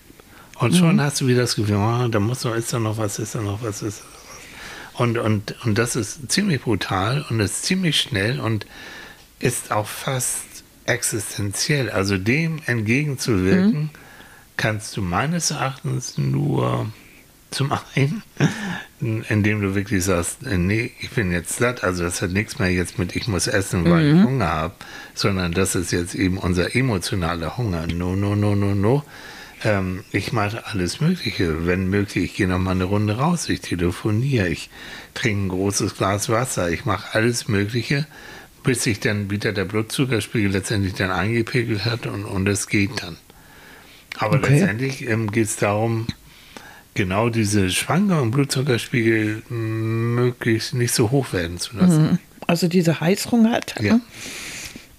[0.59, 1.01] Und schon mhm.
[1.01, 3.41] hast du wieder das Gefühl, oh, da muss noch, ist da noch was, ist da
[3.41, 5.01] noch was, ist da noch was.
[5.01, 8.67] Und, und, und das ist ziemlich brutal und ist ziemlich schnell und
[9.41, 10.45] ist auch fast
[10.85, 11.91] existenziell.
[11.91, 13.91] Also dem entgegenzuwirken, mhm.
[14.57, 16.91] Kannst du meines Erachtens nur
[17.51, 18.23] zum einen,
[19.29, 22.99] indem du wirklich sagst, nee, ich bin jetzt satt, also das hat nichts mehr jetzt
[22.99, 24.19] mit ich muss essen, weil mhm.
[24.19, 24.75] ich Hunger habe,
[25.15, 27.87] sondern das ist jetzt eben unser emotionaler Hunger.
[27.87, 29.05] No, no, no, no, no
[29.65, 31.67] ähm, ich mache alles Mögliche.
[31.67, 34.71] Wenn möglich, ich gehe noch mal eine Runde raus, ich telefoniere, ich
[35.15, 38.07] trinke ein großes Glas Wasser, ich mache alles Mögliche,
[38.63, 43.17] bis sich dann wieder der Blutzuckerspiegel letztendlich dann eingepegelt hat und, und es geht dann.
[44.19, 44.53] Aber okay.
[44.53, 46.07] letztendlich ähm, geht es darum,
[46.95, 52.03] genau diese Schwankungen im Blutzuckerspiegel möglichst nicht so hoch werden zu lassen.
[52.03, 52.19] Mhm.
[52.47, 54.01] Also diese Heißhunger, ja.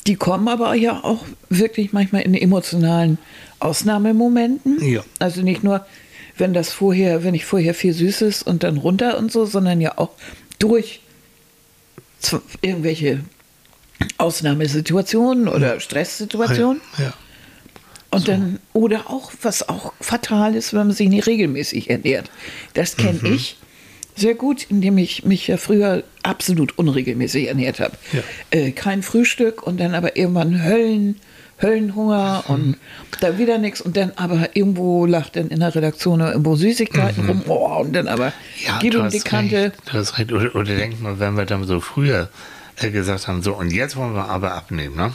[0.08, 3.18] die kommen aber ja auch wirklich manchmal in emotionalen
[3.60, 4.84] Ausnahmemomenten.
[4.84, 5.04] Ja.
[5.20, 5.86] Also nicht nur,
[6.38, 9.98] wenn das vorher, wenn ich vorher viel Süßes und dann runter und so, sondern ja
[9.98, 10.12] auch
[10.60, 11.02] durch
[12.62, 13.22] irgendwelche
[14.18, 16.82] Ausnahmesituationen oder Stresssituationen.
[16.98, 17.14] Ja.
[18.16, 18.32] Und so.
[18.32, 22.30] dann, oder auch, was auch fatal ist, wenn man sich nicht regelmäßig ernährt.
[22.74, 23.34] Das kenne mhm.
[23.36, 23.58] ich
[24.16, 27.98] sehr gut, indem ich mich ja früher absolut unregelmäßig ernährt habe.
[28.14, 28.22] Ja.
[28.52, 31.20] Äh, kein Frühstück und dann aber irgendwann Höllen
[31.62, 32.54] Höllenhunger mhm.
[32.54, 32.78] und
[33.22, 37.30] da wieder nichts und dann aber irgendwo lacht dann in der Redaktion irgendwo Süßigkeiten mhm.
[37.30, 38.34] rum oh, und dann aber
[38.66, 39.56] ja, gib ihm die Kante.
[39.56, 40.32] Recht, du hast recht.
[40.34, 42.30] Oder, oder denk mal, wenn wir dann so früher
[42.76, 44.96] gesagt haben, so und jetzt wollen wir aber abnehmen.
[44.96, 45.14] Ne?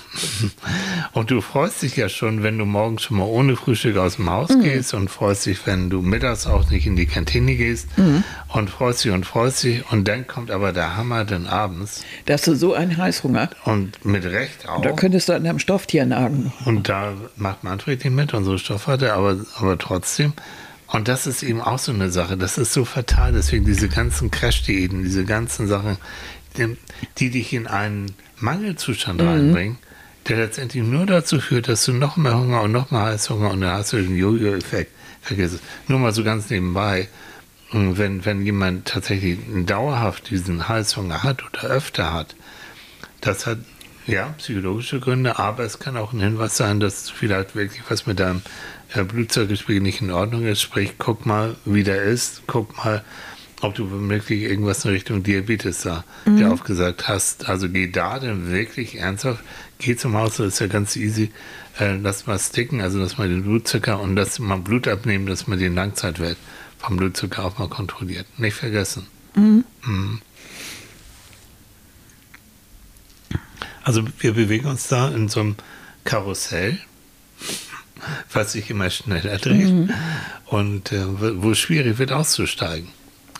[1.13, 4.31] Und du freust dich ja schon, wenn du morgens schon mal ohne Frühstück aus dem
[4.31, 4.63] Haus mhm.
[4.63, 8.23] gehst und freust dich, wenn du mittags auch nicht in die Kantine gehst mhm.
[8.49, 12.05] und freust dich und freust dich und dann kommt aber der Hammer dann abends.
[12.27, 13.51] Da hast du so einen Heißhunger.
[13.65, 14.77] Und mit Recht auch.
[14.77, 16.53] Und da könntest du an deinem Stofftier nagen.
[16.65, 20.33] Und da macht Manfred nicht mit, unsere Stoffhatte, aber, aber trotzdem.
[20.93, 24.31] Und das ist eben auch so eine Sache, das ist so fatal, deswegen diese ganzen
[24.31, 25.99] Crash-Diäten, diese ganzen Sachen,
[27.19, 29.29] die dich in einen Mangelzustand mhm.
[29.29, 29.79] reinbringen,
[30.29, 33.61] der letztendlich nur dazu führt, dass du noch mehr Hunger und noch mehr Heißhunger und
[33.61, 34.93] dann hast du den Jojo-Effekt.
[35.23, 35.61] Vergiss es.
[35.87, 37.09] Nur mal so ganz nebenbei.
[37.73, 42.35] Wenn, wenn jemand tatsächlich dauerhaft diesen Heißhunger hat oder öfter hat,
[43.21, 43.59] das hat
[44.07, 48.19] ja psychologische Gründe, aber es kann auch ein Hinweis sein, dass vielleicht wirklich was mit
[48.19, 48.43] deinem
[48.95, 50.61] äh, Blutzuckerspiegel nicht in Ordnung ist.
[50.61, 53.05] Sprich, guck mal, wie der ist, guck mal,
[53.61, 56.37] ob du wirklich irgendwas in Richtung Diabetes da mhm.
[56.37, 57.49] dir aufgesagt hast.
[57.49, 59.45] Also geh da dann wirklich ernsthaft,
[59.79, 61.31] geh zum Haus, das ist ja ganz easy.
[61.79, 65.47] Äh, lass mal sticken, also dass man den Blutzucker und dass man Blut abnehmen, dass
[65.47, 66.37] man den Langzeitwert
[66.79, 68.27] vom Blutzucker auch mal kontrolliert.
[68.39, 69.07] Nicht vergessen.
[69.35, 69.65] Mhm.
[69.85, 70.21] Mhm.
[73.83, 75.57] Also wir bewegen uns da in so einem
[76.05, 76.79] Karussell,
[78.33, 79.91] was sich immer schneller dreht mhm.
[80.47, 81.05] und äh,
[81.43, 82.89] wo es schwierig wird auszusteigen.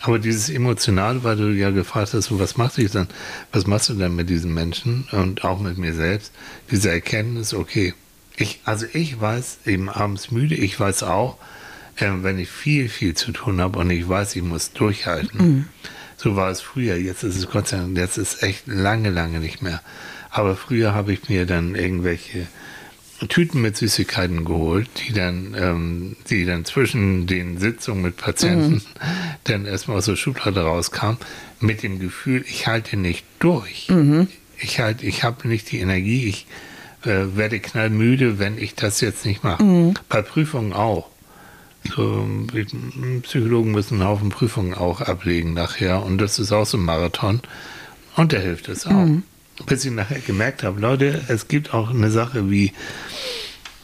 [0.01, 3.07] Aber dieses Emotionale, weil du ja gefragt hast, was machst du dann,
[3.51, 6.33] was machst du denn mit diesen Menschen und auch mit mir selbst,
[6.71, 7.93] diese Erkenntnis, okay,
[8.35, 11.37] ich, also ich weiß eben abends müde, ich weiß auch,
[11.97, 15.37] äh, wenn ich viel, viel zu tun habe und ich weiß, ich muss durchhalten.
[15.37, 15.65] Mhm.
[16.17, 19.09] So war es früher, jetzt ist es Gott sei Dank, jetzt ist es echt lange,
[19.09, 19.81] lange nicht mehr.
[20.31, 22.47] Aber früher habe ich mir dann irgendwelche
[23.27, 28.81] Tüten mit Süßigkeiten geholt, die dann, ähm, die dann zwischen den Sitzungen mit Patienten mhm.
[29.43, 31.17] dann erstmal aus der Schublade rauskam,
[31.59, 33.89] mit dem Gefühl, ich halte nicht durch.
[33.89, 34.27] Mhm.
[34.57, 36.45] Ich halt, ich habe nicht die Energie, ich
[37.03, 39.63] äh, werde knallmüde, wenn ich das jetzt nicht mache.
[39.63, 39.93] Mhm.
[40.09, 41.09] Bei Prüfungen auch.
[41.95, 42.27] So,
[43.23, 47.41] Psychologen müssen einen Haufen Prüfungen auch ablegen nachher und das ist auch so ein Marathon
[48.15, 48.91] und da hilft es auch.
[48.91, 49.23] Mhm.
[49.65, 52.73] Bis ich nachher gemerkt habe, Leute, es gibt auch eine Sache wie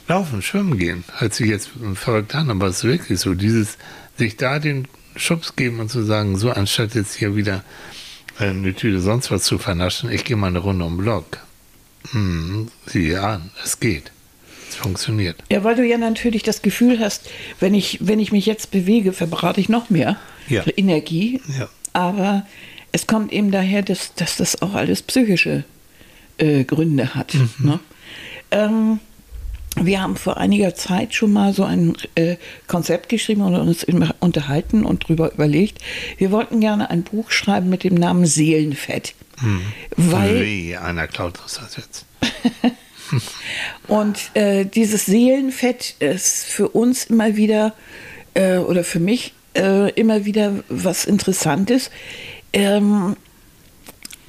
[0.08, 1.04] Laufen, Schwimmen gehen.
[1.18, 3.34] Hört sich jetzt verrückt an, aber es ist wirklich so.
[3.34, 3.78] Dieses,
[4.18, 7.64] sich da den Schubs geben und zu sagen, so anstatt jetzt hier wieder
[8.40, 11.26] äh, eine Tüte sonst was zu vernaschen, ich gehe mal eine Runde um den Block.
[12.12, 14.12] Hm, sieh an, es geht.
[14.70, 15.44] Es funktioniert.
[15.50, 19.14] Ja, weil du ja natürlich das Gefühl hast, wenn ich, wenn ich mich jetzt bewege,
[19.14, 20.64] verbrate ich noch mehr Ja.
[20.76, 21.42] Energie.
[21.58, 21.68] Ja.
[21.94, 22.46] Aber
[22.98, 25.64] es kommt eben daher, dass, dass das auch alles psychische
[26.40, 27.36] äh, Gründe hat.
[27.60, 27.80] Ne?
[28.50, 29.00] Ähm,
[29.80, 33.86] wir haben vor einiger Zeit schon mal so ein äh, Konzept geschrieben und uns
[34.20, 35.78] unterhalten und darüber überlegt.
[36.18, 39.14] Wir wollten gerne ein Buch schreiben mit dem Namen Seelenfett.
[39.96, 42.06] Weil Wie einer klaut uns das jetzt.
[43.88, 47.76] Und äh, dieses Seelenfett ist für uns immer wieder,
[48.34, 51.90] äh, oder für mich äh, immer wieder was Interessantes,
[52.58, 53.16] ähm,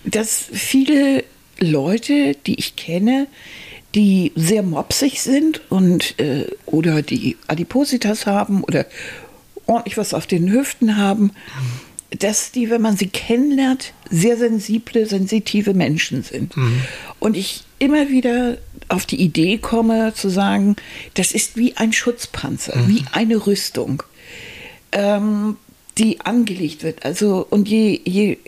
[0.05, 1.25] dass viele
[1.59, 3.27] Leute, die ich kenne,
[3.95, 8.85] die sehr mopsig sind und äh, oder die Adipositas haben oder
[9.67, 11.33] ordentlich was auf den Hüften haben,
[12.11, 16.55] dass die, wenn man sie kennenlernt, sehr sensible, sensitive Menschen sind.
[17.19, 20.77] Und ich immer wieder auf die Idee komme zu sagen,
[21.15, 24.03] das ist wie ein Schutzpanzer, wie eine Rüstung,
[24.93, 25.57] ähm,
[25.99, 27.05] die angelegt wird.
[27.05, 28.39] Also und je, je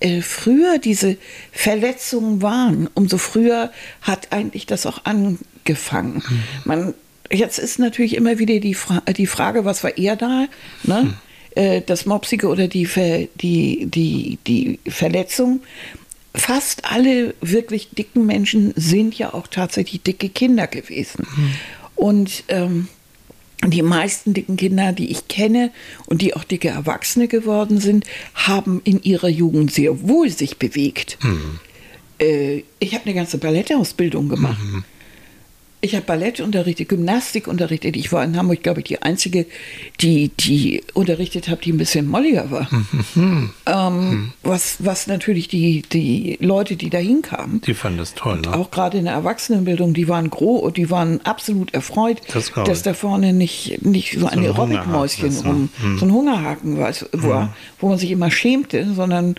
[0.00, 1.16] äh, früher diese
[1.52, 3.70] Verletzungen waren, umso früher
[4.02, 6.22] hat eigentlich das auch angefangen.
[6.64, 6.94] Man,
[7.30, 10.46] jetzt ist natürlich immer wieder die, Fra die Frage, was war eher da?
[10.82, 11.14] Ne?
[11.54, 15.62] Äh, Das Mopsige oder die, Ver die, die, die Verletzung.
[16.34, 21.26] Fast alle wirklich dicken Menschen sind ja auch tatsächlich dicke Kinder gewesen.
[21.94, 22.88] Und ähm,
[23.64, 25.70] die meisten dicken Kinder, die ich kenne
[26.06, 31.18] und die auch dicke Erwachsene geworden sind, haben in ihrer Jugend sehr wohl sich bewegt.
[32.18, 34.58] Äh, ich habe eine ganze Ballettausbildung gemacht.
[35.86, 37.96] Ich habe Ballett unterrichtet, Gymnastik unterrichtet.
[37.96, 39.46] Ich war in Hamburg, glaube ich, die Einzige,
[40.00, 42.68] die, die unterrichtet habe, die ein bisschen molliger war.
[43.66, 48.52] ähm, was, was natürlich die, die Leute, die da hinkamen, Die fanden das toll, ne?
[48.54, 52.82] auch gerade in der Erwachsenenbildung, die waren groß und die waren absolut erfreut, Das dass
[52.82, 55.42] da vorne nicht, nicht so ein ein Aerobikmäuschen ne?
[55.44, 55.68] rum,
[55.98, 59.36] so ein Hungerhaken war, wo man sich immer schämte, sondern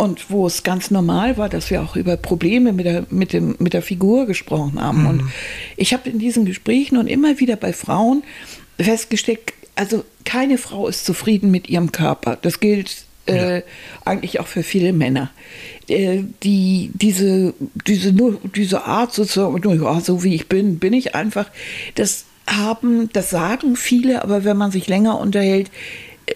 [0.00, 3.56] und wo es ganz normal war, dass wir auch über Probleme mit der, mit dem,
[3.58, 5.04] mit der Figur gesprochen haben.
[5.04, 5.24] Und
[5.76, 8.22] ich habe in diesen Gesprächen und immer wieder bei Frauen
[8.78, 9.40] festgestellt,
[9.74, 12.38] also keine Frau ist zufrieden mit ihrem Körper.
[12.40, 13.60] Das gilt äh,
[14.06, 15.32] eigentlich auch für viele Männer.
[15.86, 17.52] Äh, die, diese,
[17.86, 21.50] diese, nur, diese Art sozusagen, nur, ja, so wie ich bin, bin ich einfach,
[21.96, 25.70] das haben, das sagen viele, aber wenn man sich länger unterhält,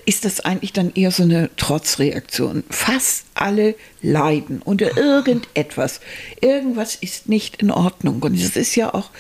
[0.06, 2.64] ist das eigentlich dann eher so eine Trotzreaktion.
[2.70, 6.00] Fast alle leiden unter irgendetwas.
[6.40, 8.22] Irgendwas ist nicht in Ordnung.
[8.22, 9.10] Und es ist ja auch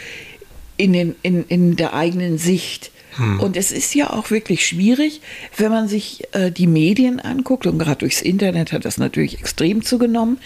[0.76, 2.90] in, den, in, in der eigenen Sicht.
[3.38, 5.20] Und es ist ja auch wirklich schwierig,
[5.56, 9.84] wenn man sich äh, die Medien anguckt, und gerade durchs Internet hat das natürlich extrem
[9.84, 10.38] zugenommen.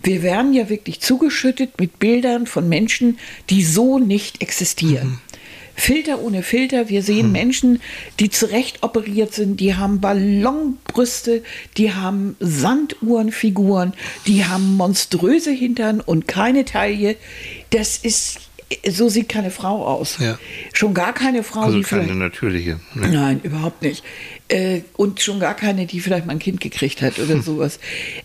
[0.00, 3.18] Wir werden ja wirklich zugeschüttet mit Bildern von Menschen,
[3.50, 5.18] die so nicht existieren.
[5.74, 6.88] Filter ohne Filter.
[6.88, 7.80] Wir sehen Menschen,
[8.20, 11.42] die zurecht operiert sind, die haben Ballonbrüste,
[11.76, 13.92] die haben Sanduhrenfiguren,
[14.26, 17.16] die haben monströse Hintern und keine Taille.
[17.70, 18.38] Das ist,
[18.88, 20.18] so sieht keine Frau aus.
[20.20, 20.38] Ja.
[20.72, 22.80] Schon gar keine Frau, Also die keine natürliche.
[22.94, 23.08] Ne?
[23.08, 24.04] Nein, überhaupt nicht.
[24.48, 27.78] Äh, und schon gar keine, die vielleicht mal ein Kind gekriegt hat oder sowas.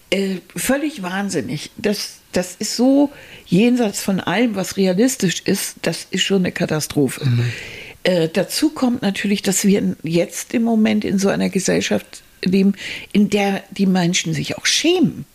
[0.09, 1.71] Äh, völlig wahnsinnig.
[1.77, 3.11] Das, das ist so
[3.45, 7.21] jenseits von allem, was realistisch ist, das ist schon eine Katastrophe.
[8.03, 12.73] Äh, dazu kommt natürlich, dass wir jetzt im Moment in so einer Gesellschaft leben,
[13.11, 15.25] in der die Menschen sich auch schämen.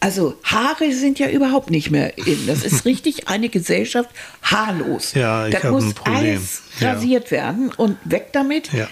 [0.00, 2.46] Also Haare sind ja überhaupt nicht mehr in.
[2.46, 4.10] Das ist richtig eine Gesellschaft
[4.42, 5.14] haarlos.
[5.14, 6.92] Ja, ich das muss alles Ja.
[6.92, 8.72] rasiert werden und weg damit.
[8.72, 8.88] Ja.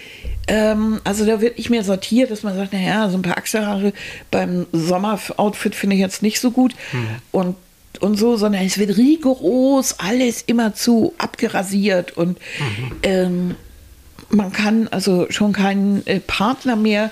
[0.47, 3.93] Ähm, also da wird nicht mehr sortiert, dass man sagt, naja, so ein paar Achselhaare
[4.31, 6.75] beim Sommeroutfit finde ich jetzt nicht so gut
[7.31, 7.57] und,
[8.01, 12.39] und so, sondern es wird rigoros alles immerzu abgerasiert und
[13.03, 13.55] ähm,
[14.31, 17.11] man kann also schon keinen äh, Partner mehr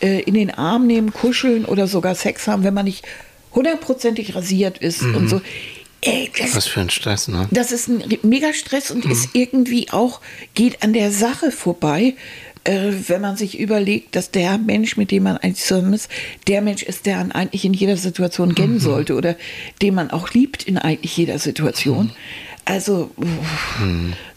[0.00, 3.04] äh, in den Arm nehmen, kuscheln oder sogar Sex haben, wenn man nicht
[3.52, 5.40] hundertprozentig rasiert ist und so.
[6.02, 7.48] Äh, das Was für ein Stress, ne?
[7.50, 10.20] das ist ein Megastress und ist irgendwie auch,
[10.54, 12.14] geht an der Sache vorbei,
[12.64, 16.10] äh, wenn man sich überlegt, dass der Mensch, mit dem man eigentlich zusammen ist,
[16.46, 19.36] der Mensch ist, der man eigentlich in jeder Situation kennen sollte oder
[19.82, 22.12] den man auch liebt in eigentlich jeder Situation.
[22.64, 23.80] Also, uff,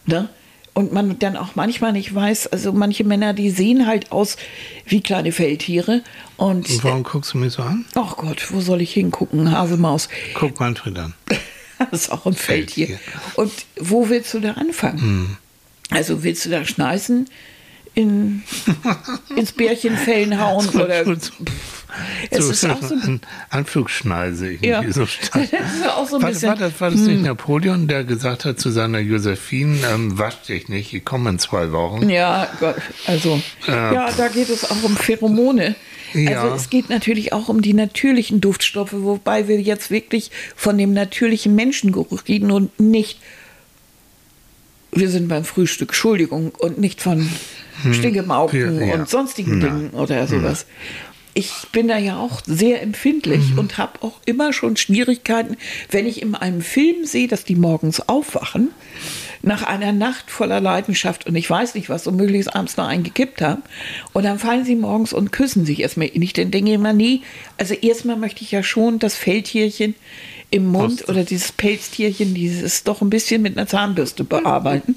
[0.06, 0.28] ne?
[0.74, 4.36] Und man dann auch manchmal nicht weiß, also manche Männer, die sehen halt aus
[4.86, 6.02] wie kleine Feldtiere.
[6.36, 7.84] Und, Und warum guckst du mich so an?
[7.94, 10.08] ach Gott, wo soll ich hingucken, Hasemaus?
[10.34, 11.14] Guck Manfred an.
[11.90, 12.86] Das ist auch ein Feldtier.
[12.86, 13.10] Feldtier.
[13.34, 15.36] Und wo willst du da anfangen?
[15.90, 17.28] Also willst du da schneisen,
[17.94, 18.42] in,
[19.36, 21.30] ins Bärchenfällen hauen oder so,
[22.30, 24.82] es so, ist auch so ein Anflugschneise irgendwie Ja.
[24.90, 25.52] so das stand.
[25.52, 26.48] ist auch so ein War, bisschen.
[26.48, 30.68] war das, war das nicht Napoleon, der gesagt hat zu seiner Josephine, ähm, wasch dich
[30.68, 32.08] nicht, ich komme in zwei Wochen?
[32.10, 32.76] Ja, Gott,
[33.06, 35.74] also Äh, ja, da geht es auch um Pheromone.
[36.12, 36.42] Ja.
[36.42, 40.92] Also es geht natürlich auch um die natürlichen Duftstoffe, wobei wir jetzt wirklich von dem
[40.92, 43.18] natürlichen Menschengeruch reden und nicht,
[44.92, 47.28] wir sind beim Frühstück, Entschuldigung, und nicht von
[47.92, 48.94] Stingemauken Ja, ja.
[48.94, 49.60] und sonstigen Nein.
[49.60, 50.66] Dingen oder sowas.
[51.34, 55.56] Ich bin da ja auch sehr empfindlich und habe auch immer schon Schwierigkeiten,
[55.90, 58.70] wenn ich in einem Film sehe, dass die morgens aufwachen,
[59.42, 63.02] nach einer Nacht voller Leidenschaft und ich weiß nicht was, und möglichst abends noch einen
[63.02, 63.62] gekippt haben.
[64.12, 66.38] Und dann fallen sie morgens und küssen sich erstmal nicht.
[66.38, 67.20] Dann denke ich immer, nee,
[67.58, 69.94] also erstmal möchte ich ja schon das Feldtierchen
[70.54, 74.96] im Mund Aus- oder dieses Pelztierchen, dieses doch ein bisschen mit einer Zahnbürste bearbeiten.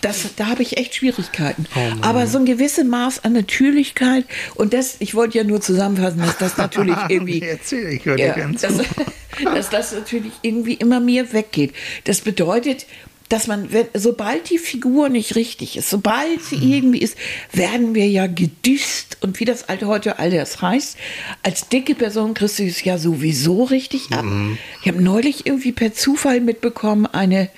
[0.00, 1.66] Das, da habe ich echt Schwierigkeiten.
[1.74, 1.80] Oh.
[2.02, 6.38] Aber so ein gewisses Maß an Natürlichkeit und das, ich wollte ja nur zusammenfassen, dass
[6.38, 8.76] das natürlich irgendwie Erzähl, ich dir ja, ganz dass,
[9.44, 11.72] dass das natürlich irgendwie immer mehr weggeht.
[12.04, 12.86] Das bedeutet,
[13.28, 16.72] dass man, sobald die Figur nicht richtig ist, sobald sie Mhm.
[16.72, 17.16] irgendwie ist,
[17.52, 20.96] werden wir ja gedüst und wie das alte heute all das heißt,
[21.42, 24.24] als dicke Person kriegst du es ja sowieso richtig ab.
[24.24, 24.58] Mhm.
[24.82, 27.50] Ich habe neulich irgendwie per Zufall mitbekommen, eine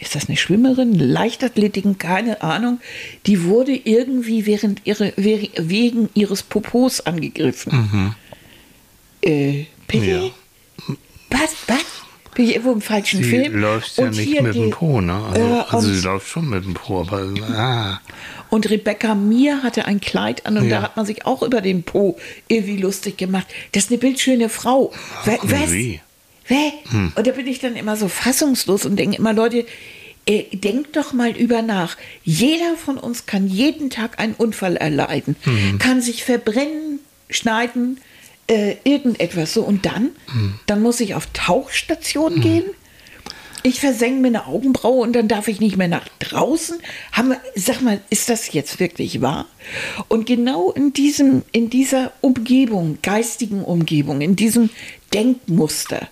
[0.00, 2.78] ist das eine Schwimmerin, Leichtathletiken, keine Ahnung,
[3.24, 8.14] die wurde irgendwie während ihre, we- wegen ihres Popos angegriffen.
[9.22, 10.04] Äh, bitte?
[10.04, 10.94] Ja.
[11.30, 11.85] Was, was?
[12.36, 13.56] Bin ich irgendwo im falschen Sie Film?
[13.58, 15.14] läuft ja nicht mit dem Po, ne?
[15.32, 18.00] Also, äh, also sie läuft schon mit dem Po, aber ah,
[18.50, 20.76] Und Rebecca Mir hatte ein Kleid an und Ja.
[20.76, 23.46] da hat man sich auch über den Po irgendwie lustig gemacht.
[23.72, 24.92] Das ist eine bildschöne Frau.
[25.24, 25.72] Und Was?
[25.72, 26.00] wie?
[26.46, 26.72] Wer?
[26.90, 27.12] Hm.
[27.16, 29.64] Und da bin ich dann immer so fassungslos und denke immer, Leute,
[30.26, 31.96] äh, denkt doch mal über nach.
[32.22, 35.78] Jeder von uns kann jeden Tag einen Unfall erleiden, Mhm.
[35.78, 37.98] kann sich verbrennen, schneiden,
[38.48, 39.62] äh, irgendetwas so.
[39.62, 40.58] Und dann, Mhm.
[40.66, 42.64] dann muss ich auf Tauchstation gehen.
[43.62, 46.78] Ich versenke mir eine Augenbraue und dann darf ich nicht mehr nach draußen.
[47.10, 49.46] Haben wir, sag mal, ist das jetzt wirklich wahr?
[50.06, 54.70] Und genau in diesem, in dieser Umgebung, geistigen Umgebung, in diesem
[55.12, 56.08] Denkmuster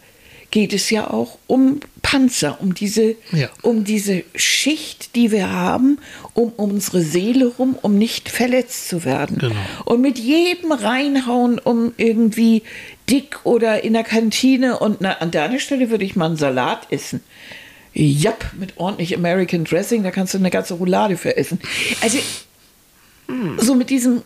[0.55, 3.49] geht es ja auch um Panzer, um diese, Ja.
[3.63, 5.99] um diese Schicht, die wir haben,
[6.33, 9.39] um unsere Seele rum, um nicht verletzt zu werden.
[9.39, 9.57] Genau.
[9.85, 12.63] Und mit jedem reinhauen, um irgendwie
[13.11, 16.87] dick oder in der Kantine und na, an deiner Stelle würde ich mal einen Salat
[16.91, 17.21] essen.
[17.93, 21.59] Japp, mit ordentlich American Dressing, da kannst du eine ganze Roulade für essen.
[22.01, 22.19] Also,
[23.59, 24.23] so mit diesem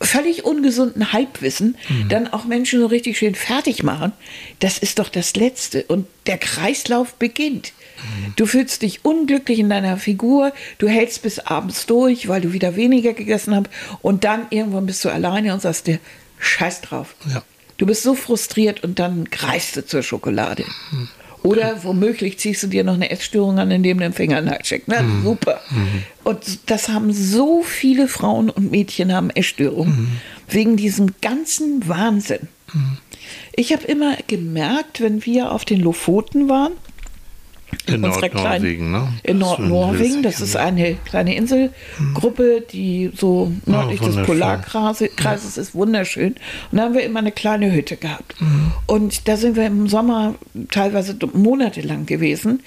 [0.00, 1.76] völlig ungesunden Halbwissen
[2.08, 4.12] dann auch Menschen so richtig schön fertig machen,
[4.58, 5.84] das ist doch das Letzte.
[5.84, 7.72] Und der Kreislauf beginnt.
[8.36, 12.74] Du fühlst dich unglücklich in deiner Figur, du hältst bis abends durch, weil du wieder
[12.74, 13.66] weniger gegessen hast
[14.00, 15.98] und dann irgendwann bist du alleine und sagst dir,
[16.38, 17.14] scheiß drauf.
[17.28, 17.42] Ja.
[17.76, 20.64] Du bist so frustriert und dann greifst du zur Schokolade.
[21.42, 24.88] Oder womöglich ziehst du dir noch eine Essstörung an, indem du den Finger nachcheckst.
[24.88, 25.60] Na, super.
[26.22, 30.20] Und das haben so viele Frauen und Mädchen haben Essstörungen.
[30.48, 32.48] Wegen diesem ganzen Wahnsinn.
[33.54, 36.72] Ich habe immer gemerkt, wenn wir auf den Lofoten waren,
[37.86, 39.12] in Nordnorwegen, ne?
[39.22, 40.22] in Das ist schon Nordnorwegen.
[40.22, 40.60] Das ist ne?
[40.60, 44.26] eine kleine Inselgruppe, die so nördlich des wunderschön.
[44.26, 46.34] Polarkreises ist wunderschön.
[46.70, 48.40] Und da haben wir immer eine kleine Hütte gehabt.
[48.40, 48.72] Mhm.
[48.86, 50.34] Und da sind wir im Sommer
[50.70, 52.62] teilweise monatelang gewesen,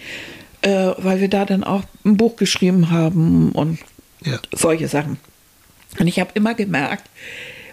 [0.62, 3.80] äh, weil wir da dann auch ein Buch geschrieben haben und
[4.26, 4.40] Ja.
[4.54, 5.18] solche Sachen.
[6.00, 7.04] Und ich habe immer gemerkt,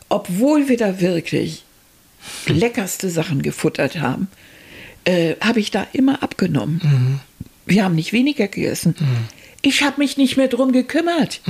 [0.08, 1.64] obwohl wir da wirklich
[2.46, 4.28] leckerste Sachen gefuttert haben,
[5.04, 7.20] äh, habe ich da immer abgenommen.
[7.66, 8.94] Wir haben nicht weniger gegessen.
[9.62, 11.40] Ich habe mich nicht mehr drum gekümmert.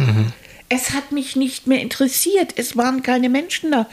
[0.68, 2.54] Es hat mich nicht mehr interessiert.
[2.56, 3.88] Es waren keine Menschen da.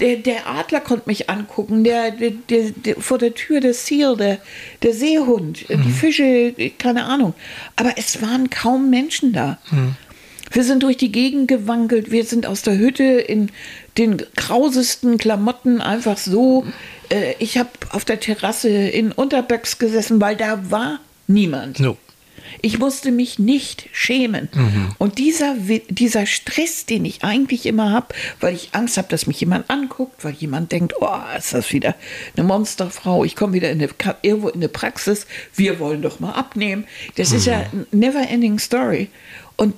[0.00, 4.16] Der, der Adler konnte mich angucken, der, der, der, der vor der Tür der Seal,
[4.16, 4.38] der,
[4.82, 7.34] der Seehund, die Fische, keine Ahnung.
[7.76, 9.58] Aber es waren kaum Menschen da.
[10.50, 13.50] Wir sind durch die Gegend gewankelt, wir sind aus der Hütte in
[13.98, 16.64] den krausesten Klamotten einfach so.
[17.10, 21.80] Äh, ich habe auf der Terrasse in Unterböcks gesessen, weil da war niemand.
[21.80, 21.96] No.
[22.60, 24.48] Ich musste mich nicht schämen.
[24.98, 25.56] Und dieser,
[25.88, 28.08] dieser Stress, den ich eigentlich immer habe,
[28.40, 31.94] weil ich Angst habe, dass mich jemand anguckt, weil jemand denkt, oh, ist das wieder
[32.36, 33.88] eine Monsterfrau, ich komme wieder in eine,
[34.22, 35.26] irgendwo in eine Praxis,
[35.56, 36.86] wir wollen doch mal abnehmen.
[37.16, 39.08] Das ist ja eine never-ending Story.
[39.56, 39.74] Und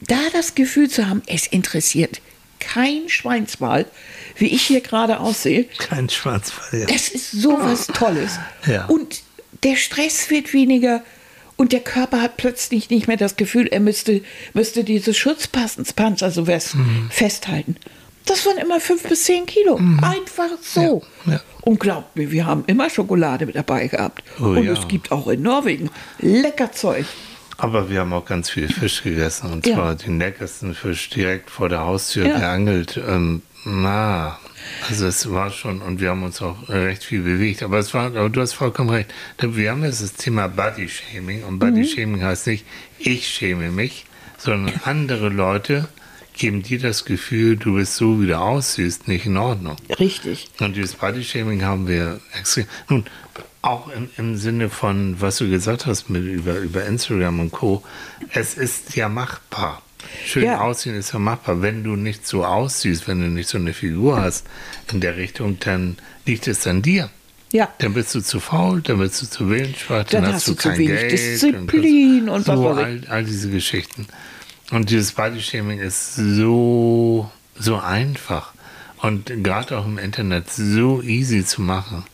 [0.00, 2.20] da das Gefühl zu haben, es interessiert
[2.60, 3.86] kein Schweinswal,
[4.36, 6.80] wie ich hier gerade aussehe, Kein Schwarzfall.
[6.80, 6.86] Ja.
[6.86, 8.38] das ist sowas Tolles.
[8.66, 8.86] Ja.
[8.86, 9.22] Und
[9.64, 11.02] der Stress wird weniger
[11.56, 14.22] und der Körper hat plötzlich nicht mehr das Gefühl, er müsste,
[14.54, 17.08] müsste diese Schutzpanzer so was Mhm.
[17.10, 17.76] festhalten.
[18.26, 19.80] Das waren immer fünf bis zehn Kilo.
[20.02, 21.02] Einfach so.
[21.26, 21.40] Ja, ja.
[21.62, 24.22] Und glaubt mir, wir haben immer Schokolade mit dabei gehabt.
[24.40, 27.06] Oh und es gibt auch in Norwegen lecker Zeug.
[27.60, 29.52] Aber wir haben auch ganz viel Fisch gegessen.
[29.52, 29.74] Und Ja.
[29.74, 32.38] zwar den leckersten Fisch direkt vor der Haustür Ja.
[32.38, 32.98] geangelt.
[33.06, 34.38] Ähm, na,
[34.88, 37.62] also es war schon, und wir haben uns auch recht viel bewegt.
[37.62, 39.12] Aber es war, aber du hast vollkommen recht.
[39.38, 41.44] Wir haben jetzt das Thema Body Shaming.
[41.44, 41.58] Und Mhm.
[41.58, 42.64] Body Shaming heißt nicht,
[42.98, 44.06] ich schäme mich,
[44.38, 45.88] sondern andere Leute
[46.38, 49.76] geben dir das Gefühl, du bist so, wie du aussiehst, nicht in Ordnung.
[49.98, 50.48] Richtig.
[50.60, 52.64] Und dieses Body-Shaming haben wir extrem.
[52.88, 53.04] Nun,
[53.62, 57.82] auch im, im Sinne von, was du gesagt hast mit, über, über Instagram und Co.,
[58.32, 59.82] es ist ja machbar.
[60.24, 60.60] Schön Ja.
[60.60, 61.60] aussehen ist ja machbar.
[61.60, 64.46] Wenn du nicht so aussiehst, wenn du nicht so eine Figur hast
[64.90, 67.10] in der Richtung, dann liegt es an dir.
[67.52, 67.68] Ja.
[67.78, 70.54] Dann bist du zu faul, dann bist du zu willensschwach, Dann dann, hast hast du
[70.54, 71.12] kein wenig Geld.
[71.12, 74.06] Disziplin und was so all, all diese Geschichten.
[74.70, 78.52] Und dieses Body-Shaming ist so, so einfach
[78.98, 82.04] und gerade auch im Internet so easy zu machen.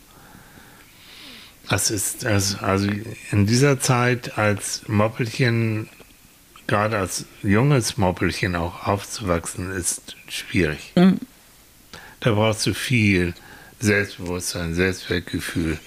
[1.68, 2.88] Das ist, also, also
[3.32, 5.88] in dieser Zeit als Moppelchen,
[6.66, 10.92] gerade als junges Moppelchen auch aufzuwachsen, ist schwierig.
[12.20, 13.34] Da brauchst du viel
[13.80, 15.78] Selbstbewusstsein, Selbstwertgefühl.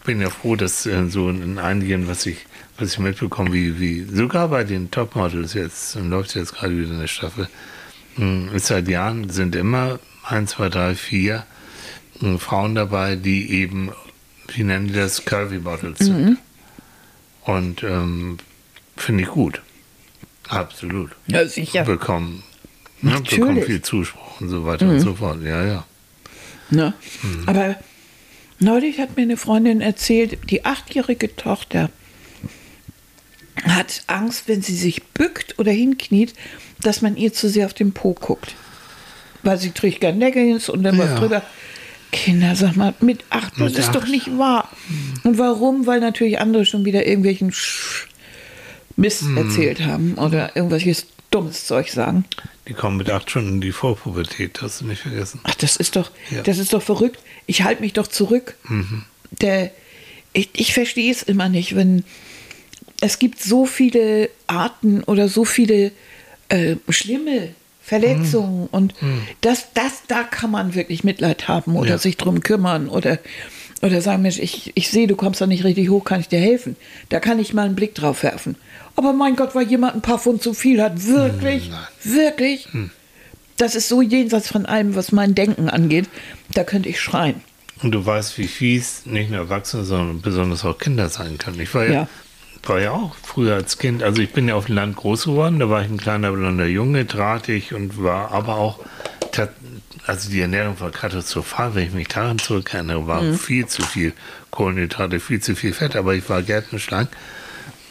[0.00, 2.46] Ich bin ja froh, dass äh, so in einigen, was ich,
[2.78, 7.08] was ich mitbekomme, wie, wie sogar bei den Topmodels jetzt, läuft jetzt gerade wieder eine
[7.08, 7.48] Staffel,
[8.16, 11.46] mh, seit Jahren sind immer eins, zwei, drei, vier
[12.20, 13.92] mh, Frauen dabei, die eben,
[14.48, 16.38] wie nennen die das, Curvy Models sind.
[17.44, 18.38] Und ähm,
[18.96, 19.62] finde ich gut.
[20.48, 21.10] Absolut.
[21.26, 21.84] Ja, sicher.
[21.84, 22.42] Bekommen,
[23.02, 25.42] ne, bekommen viel Zuspruch und so weiter und so fort.
[25.42, 25.84] Ja, ja.
[26.70, 26.94] Ne?
[27.46, 27.76] Aber
[28.58, 31.90] neulich hat mir eine Freundin erzählt, die achtjährige Tochter
[33.64, 36.34] hat Angst, wenn sie sich bückt oder hinkniet,
[36.82, 38.54] dass man ihr zu sehr auf den Po guckt.
[39.42, 41.04] Weil sie trägt gern Leggings und dann Ja.
[41.04, 41.42] was drüber.
[42.12, 44.10] Kinder, sag mal, mit acht, das Mit ist doch acht.
[44.10, 44.68] nicht wahr.
[45.24, 45.86] Und warum?
[45.86, 47.52] Weil natürlich andere schon wieder irgendwelchen
[48.96, 49.36] Mist Hm.
[49.36, 52.24] erzählt haben oder irgendwelches dummes Zeug sagen.
[52.66, 55.40] Die kommen mit acht schon in die Vorpubertät, hast du nicht vergessen.
[55.44, 56.42] Ach, das ist doch, Ja.
[56.42, 57.20] das ist doch verrückt.
[57.46, 58.54] Ich halte mich doch zurück.
[59.42, 59.70] Der,
[60.32, 62.04] ich, ich verstehe es immer nicht, wenn
[63.00, 65.92] es gibt so viele Arten oder so viele
[66.48, 67.54] äh, schlimme
[67.88, 68.94] Verletzungen und
[69.40, 71.98] das, das, da kann man wirklich Mitleid haben oder Ja.
[71.98, 73.18] sich drum kümmern oder,
[73.82, 76.38] oder sagen, Mensch, ich, ich sehe, du kommst da nicht richtig hoch, kann ich dir
[76.38, 76.76] helfen?
[77.08, 78.56] Da kann ich mal einen Blick drauf werfen.
[78.94, 81.70] Aber mein Gott, weil jemand ein paar Pfund zu viel hat, wirklich,
[82.04, 82.68] wirklich,
[83.56, 86.08] das ist so jenseits von allem, was mein Denken angeht,
[86.52, 87.40] da könnte ich schreien.
[87.82, 91.60] Und du weißt, wie fies nicht nur Erwachsene, sondern besonders auch Kinder sein können.
[91.60, 92.08] Ich war ja, Ja.
[92.64, 95.58] War ja auch früher als Kind, also ich bin ja auf dem Land groß geworden,
[95.58, 98.80] da war ich ein kleiner blonder Junge, drahtig und war aber auch,
[100.06, 103.34] also die Ernährung war katastrophal, wenn ich mich daran zurückerinnere, war Mhm.
[103.38, 104.12] viel zu viel
[104.50, 107.08] Kohlenhydrate, viel zu viel Fett, aber ich war gärtenschlank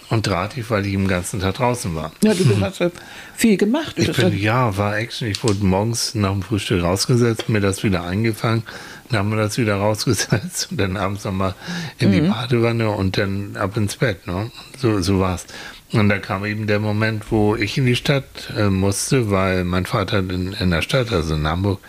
[0.10, 2.12] und drahtig, weil ich den ganzen Tag draußen war.
[2.24, 2.90] Ja, du hast ja
[3.36, 3.94] viel gemacht.
[3.98, 5.28] Ich bin, ja, war Action.
[5.28, 8.64] Ich wurde morgens nach dem Frühstück rausgesetzt, mir das wieder eingefangen,
[9.10, 11.56] dann haben wir das wieder rausgesetzt und dann abends nochmal
[12.00, 14.28] in die Badewanne und dann ab ins Bett.
[14.28, 14.52] Ne?
[14.78, 15.46] So, so war's.
[15.94, 18.26] Und da kam eben der Moment, wo ich in die Stadt
[18.58, 21.80] äh, musste, weil mein Vater in, in der Stadt, also in Hamburg,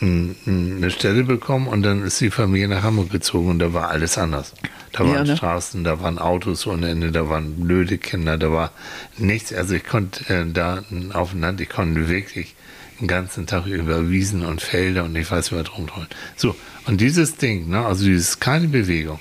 [0.00, 4.18] eine Stelle bekommen und dann ist die Familie nach Hamburg gezogen und da war alles
[4.18, 4.52] anders.
[4.92, 5.36] Da Ja, waren ne?
[5.36, 8.72] Straßen, da waren Autos ohne Ende, da waren blöde Kinder, da war
[9.16, 9.54] nichts.
[9.54, 10.84] Also ich konnte äh, da
[11.14, 12.55] auf dem Land, ich konnte wirklich
[13.00, 16.08] den ganzen Tag über Wiesen und Felder und ich weiß, was rumtollen.
[16.36, 19.20] So, und dieses Ding, ne, also dieses keine Bewegung.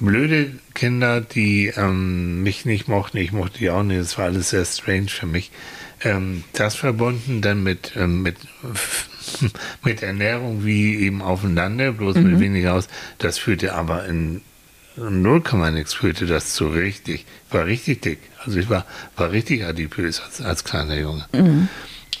[0.00, 4.50] Blöde Kinder, die ähm, mich nicht mochten, ich mochte die auch nicht, das war alles
[4.50, 5.50] sehr strange für mich.
[6.02, 8.36] Ähm, das verbunden dann mit, ähm, mit,
[9.84, 12.88] mit Ernährung wie eben auf dem Lande, bloß mit weniger aus,
[13.18, 14.42] das führte aber in
[14.96, 15.42] 0,
[15.72, 18.18] nix führte das zu richtig, war richtig dick.
[18.44, 18.84] Also ich war,
[19.16, 21.26] war richtig adipös als, als kleiner Junge.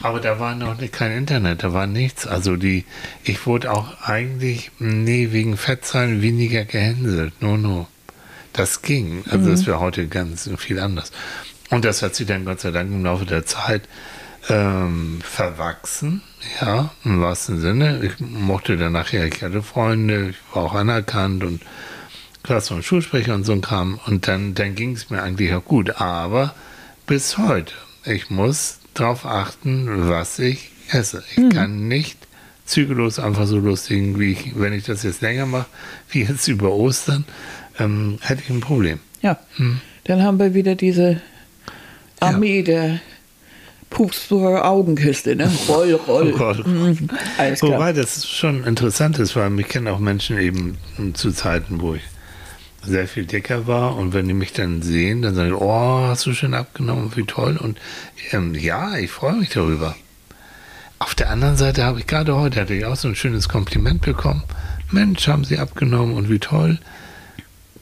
[0.00, 2.26] Aber da war noch kein Internet, da war nichts.
[2.26, 2.84] Also die,
[3.24, 7.32] ich wurde auch eigentlich, nee, wegen Fettzahlen weniger gehänselt.
[7.40, 7.88] No, no.
[8.52, 9.24] Das ging.
[9.30, 11.12] Also das wäre heute ganz viel anders.
[11.70, 13.82] Und das hat sich dann Gott sei Dank im Laufe der Zeit
[14.48, 16.22] ähm, verwachsen,
[16.60, 18.00] ja, im wahrsten Sinne.
[18.02, 21.60] Ich mochte dann nachher, ich hatte Freunde, ich war auch anerkannt und
[22.42, 24.00] Klasse- und Schulsprecher und so ein Kram.
[24.06, 26.00] Und dann, dann ging es mir eigentlich auch gut.
[26.00, 26.54] Aber
[27.06, 27.74] bis heute,
[28.04, 31.22] ich muss darauf achten, was ich esse.
[31.36, 32.18] Ich kann nicht
[32.64, 35.66] zügellos einfach so lustigen, wie ich, wenn ich das jetzt länger mache,
[36.10, 37.24] wie jetzt über Ostern,
[37.78, 39.00] ähm, hätte ich ein Problem.
[39.22, 39.38] Ja.
[39.56, 39.80] Hm.
[40.04, 41.20] Dann haben wir wieder diese
[42.20, 43.00] Armee der
[43.90, 45.50] Pupsburger Augenküste, ne?
[45.68, 46.32] Roll, roll.
[46.34, 46.66] Oh Gott.
[46.66, 47.08] Mhm.
[47.60, 50.76] Wobei das schon interessant ist, weil mich kennen auch Menschen eben
[51.14, 52.02] zu Zeiten, wo ich
[52.82, 56.26] sehr viel dicker war und wenn die mich dann sehen, dann sagen, die, oh, hast
[56.26, 57.78] du schön abgenommen, wie toll und
[58.30, 59.96] ähm, ja, ich freue mich darüber.
[60.98, 64.02] Auf der anderen Seite habe ich gerade heute, hatte ich auch so ein schönes Kompliment
[64.02, 64.42] bekommen,
[64.90, 66.78] Mensch, haben sie abgenommen und wie toll.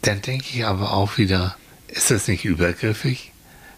[0.03, 1.57] Dann denke ich aber auch wieder,
[1.89, 3.33] ist das nicht übergriffig?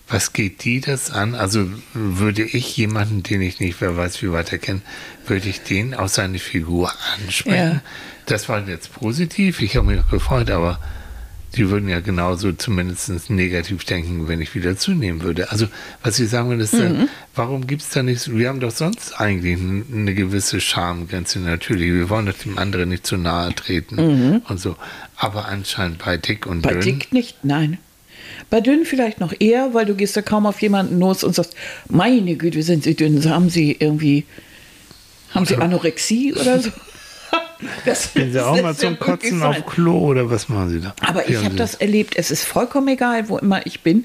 [0.08, 1.34] Was geht die das an?
[1.34, 4.80] Also würde ich jemanden, den ich nicht, wer weiß wie weiter kenne,
[5.26, 7.74] würde ich den aus seiner Figur ansprechen?
[7.74, 7.82] Ja.
[8.24, 10.80] Das war jetzt positiv, ich habe mich auch gefreut, aber
[11.56, 15.50] die würden ja genauso zumindest negativ denken, wenn ich wieder zunehmen würde.
[15.50, 15.66] Also,
[16.02, 19.18] was ich sagen will, ist, äh, warum gibt es da nicht, wir haben doch sonst
[19.18, 21.92] eigentlich eine gewisse Schamgrenze natürlich.
[21.92, 24.76] Wir wollen doch dem anderen nicht zu nahe treten und so.
[25.16, 26.80] Aber anscheinend bei dick und Bei dünn.
[26.82, 27.78] dick nicht, nein.
[28.50, 31.54] Bei dünn vielleicht noch eher, weil du gehst ja kaum auf jemanden los und sagst,
[31.88, 34.24] meine Güte, sind sie dünn, haben sie irgendwie,
[35.30, 36.70] haben sie Anorexie oder so?
[37.84, 39.66] Das, Gehen Sie auch mal zum Kotzen auf.
[39.66, 40.94] Klo oder was machen Sie da?
[41.00, 44.04] Aber Wie ich habe das erlebt, es ist vollkommen egal, wo immer ich bin.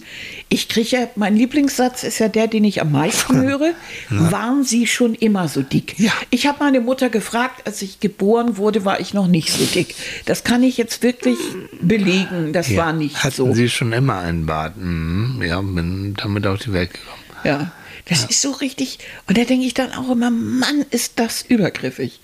[0.49, 3.73] Ich kriege ja, mein Lieblingssatz ist ja der, den ich am meisten höre.
[4.09, 5.99] Waren Sie schon immer so dick?
[5.99, 6.11] Ja.
[6.31, 9.93] Ich habe meine Mutter gefragt, als ich geboren wurde, war ich noch nicht so dick.
[10.25, 11.37] Das kann ich jetzt wirklich
[11.81, 12.85] belegen, das Ja.
[12.85, 13.53] war nicht Hatten so.
[13.53, 14.77] Sie schon immer einen Bart?
[14.77, 15.41] Mhm.
[15.45, 17.23] Ja, bin damit auf die Welt gekommen.
[17.43, 17.71] Ja,
[18.05, 18.99] das ist so richtig.
[19.27, 22.19] Und da denke ich dann auch immer, Mann, ist das übergriffig.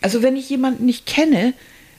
[0.00, 1.54] Also wenn ich jemanden nicht kenne,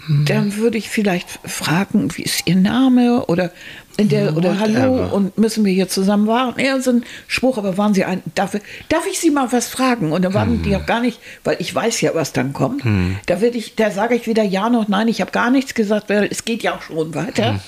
[0.05, 0.25] Mhm.
[0.25, 3.53] dann würde ich vielleicht fragen, wie ist Ihr Name oder
[3.97, 6.55] in der oder Hallo und müssen wir hier zusammen waren?
[6.59, 8.51] Ja, so ein Spruch, aber waren Sie ein, darf,
[8.89, 10.11] darf ich Sie mal was fragen?
[10.11, 10.63] Und dann waren Mhm.
[10.63, 12.83] die auch gar nicht, weil ich weiß ja, was dann kommt.
[13.27, 16.09] Da würde ich, da sage ich weder ja noch nein, ich habe gar nichts gesagt,
[16.09, 17.59] weil es geht ja auch schon weiter.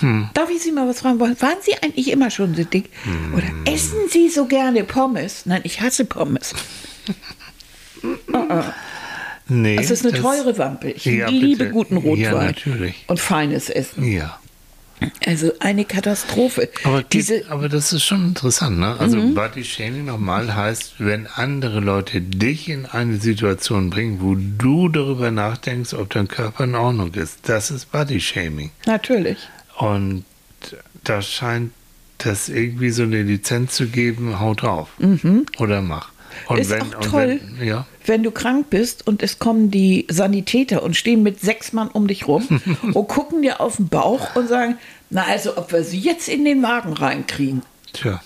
[0.00, 0.30] Mhm.
[0.34, 1.18] Darf ich Sie mal was fragen?
[1.20, 2.90] Waren Sie eigentlich immer schon so dick?
[3.36, 5.44] Oder essen Sie so gerne Pommes?
[5.46, 6.54] Nein, ich hasse Pommes.
[9.46, 10.90] Nee, Es ist eine das- teure Wampe.
[10.92, 11.70] Ich Ja, liebe bitte.
[11.70, 12.18] guten Rotwein.
[12.18, 13.04] Ja, natürlich.
[13.08, 14.02] Und feines Essen.
[14.10, 14.38] Ja.
[15.26, 16.68] Also eine Katastrophe.
[16.84, 18.96] Aber, Diese, aber das ist schon interessant, ne?
[18.98, 19.34] Also Mhm.
[19.34, 25.30] Body Shaming nochmal heißt, wenn andere Leute dich in eine Situation bringen, wo du darüber
[25.30, 28.70] nachdenkst, ob dein Körper in Ordnung ist, das ist Body Shaming.
[28.86, 29.38] natürlich.
[29.78, 30.24] Und
[31.02, 31.72] da scheint
[32.18, 34.88] das irgendwie so eine Lizenz zu geben, hau drauf.
[35.58, 36.10] Oder mach.
[36.48, 40.82] Und ist auch toll, wenn, ja, wenn du krank bist und es kommen die Sanitäter
[40.82, 42.60] und stehen mit sechs Mann um dich rum
[42.94, 44.78] und gucken dir auf den Bauch und sagen,
[45.10, 47.62] na also, ob wir sie jetzt in den Wagen reinkriegen.
[47.92, 48.20] tja.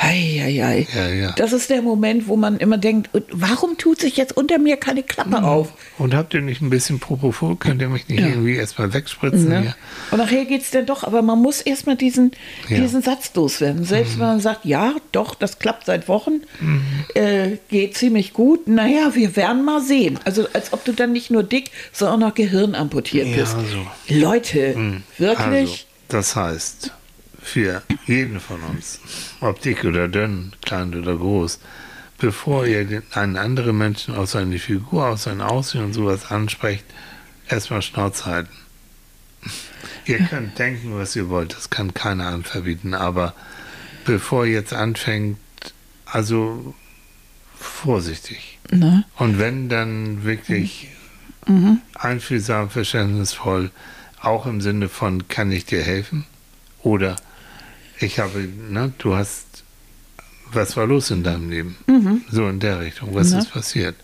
[0.00, 0.86] Heieiei.
[0.94, 1.32] Ja, ja.
[1.32, 5.02] Das ist der Moment, wo man immer denkt, warum tut sich jetzt unter mir keine
[5.02, 5.44] Klappe Mhm.
[5.44, 5.72] auf?
[5.98, 7.56] Und habt ihr nicht ein bisschen Propofol?
[7.56, 9.74] Könnt ihr mich nicht irgendwie erstmal wegspritzen Ne?
[10.10, 12.32] Und nachher geht es dann doch, aber man muss erstmal diesen,
[12.68, 12.78] Ja.
[12.78, 12.82] Mhm.
[12.82, 13.84] diesen Satz loswerden.
[13.84, 16.40] Selbst wenn man sagt, ja, doch, das klappt seit Wochen,
[17.14, 18.66] äh, geht ziemlich gut.
[18.68, 20.18] Naja, wir werden mal sehen.
[20.24, 23.56] Also als ob du dann nicht nur dick, sondern auch noch Gehirn amputiert Ja, bist.
[23.70, 24.14] so.
[24.14, 25.40] Leute, wirklich?
[25.46, 25.74] Also,
[26.08, 26.92] das heißt,
[27.42, 29.00] für jeden von uns,
[29.40, 31.58] ob dick oder dünn, klein oder groß,
[32.18, 36.84] bevor ihr einen anderen Menschen auf seine Figur, auf sein Aussehen und sowas ansprecht,
[37.48, 38.56] erstmal Schnauze halten.
[40.06, 43.34] Ihr könnt denken, was ihr wollt, das kann keiner einem verbieten, aber
[44.04, 45.38] bevor ihr jetzt anfängt,
[46.06, 46.74] also
[47.58, 48.58] vorsichtig.
[48.70, 49.04] Ne?
[49.16, 50.88] Und wenn dann wirklich
[51.94, 53.70] einfühlsam, verständnisvoll,
[54.20, 56.24] auch im Sinne von, kann ich dir helfen?
[56.82, 57.16] Oder
[58.02, 59.64] ich habe, ne, du hast,
[60.52, 61.76] was war los in deinem Leben?
[62.30, 63.38] So in der Richtung, was Ne?
[63.38, 63.96] ist passiert?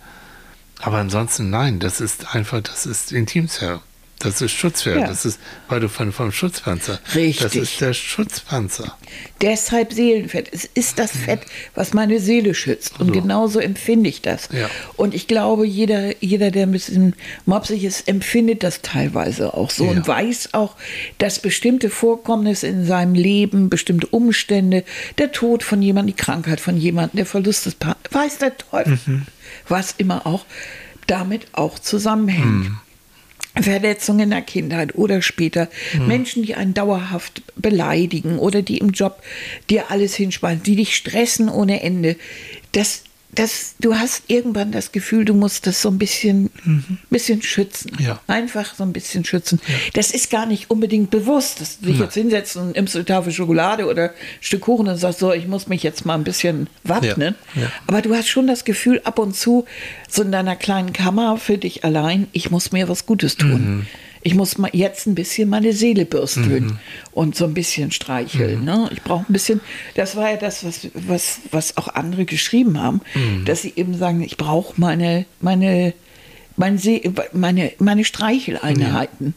[0.80, 3.80] Aber ansonsten nein, das ist einfach, das ist Intimsphäre.
[4.20, 4.98] Das ist Schutzwehr.
[4.98, 5.06] Ja.
[5.06, 5.38] Das ist,
[5.68, 6.98] weil du von, vom Schutzpanzer.
[7.04, 7.54] Das Richtig.
[7.54, 8.96] ist der Schutzpanzer.
[9.40, 10.48] Deshalb Seelenfett.
[10.52, 11.42] Es ist das Fett,
[11.76, 12.98] was meine Seele schützt.
[12.98, 13.12] Und So.
[13.12, 14.48] genauso empfinde ich das.
[14.50, 14.68] Ja.
[14.96, 17.14] Und ich glaube, jeder, jeder, der ein bisschen
[17.46, 19.90] mopsig ist, empfindet das teilweise auch so Ja.
[19.92, 20.74] und weiß auch,
[21.18, 24.84] dass bestimmte Vorkommnisse in seinem Leben, bestimmte Umstände,
[25.18, 28.98] der Tod von jemandem, die Krankheit von jemandem, der Verlust des Partners, weiß der Teufel,
[29.06, 29.26] Mhm.
[29.68, 30.44] was immer auch,
[31.06, 32.72] damit auch zusammenhängt.
[33.62, 35.68] Verletzungen in der Kindheit oder später,
[36.06, 39.22] Menschen, die einen dauerhaft beleidigen oder die im Job
[39.70, 42.16] dir alles hinspannen, die dich stressen ohne Ende,
[42.72, 46.50] das, das, du hast irgendwann das Gefühl, du musst das so ein bisschen,
[47.10, 47.92] bisschen schützen.
[47.98, 48.20] Ja.
[48.26, 49.60] Einfach so ein bisschen schützen.
[49.92, 52.04] Das ist gar nicht unbedingt bewusst, dass du dich Nein.
[52.04, 54.10] jetzt hinsetzt und nimmst eine Tafel Schokolade oder ein
[54.40, 57.34] Stück Kuchen und sagst, so, ich muss mich jetzt mal ein bisschen wappnen.
[57.54, 57.62] Ja.
[57.62, 57.72] Ja.
[57.86, 59.66] Aber du hast schon das Gefühl, ab und zu,
[60.08, 63.86] so in deiner kleinen Kammer für dich allein, ich muss mir was Gutes tun.
[64.28, 66.78] Ich muss mal jetzt ein bisschen meine Seele bürsteln
[67.12, 68.62] und so ein bisschen streicheln.
[68.62, 68.90] Ne?
[68.92, 69.62] Ich brauche ein bisschen,
[69.94, 73.00] das war ja das, was, was, was auch andere geschrieben haben,
[73.46, 75.94] dass sie eben sagen, ich brauche meine, meine,
[76.56, 79.32] mein See, meine, meine Streicheleinheiten.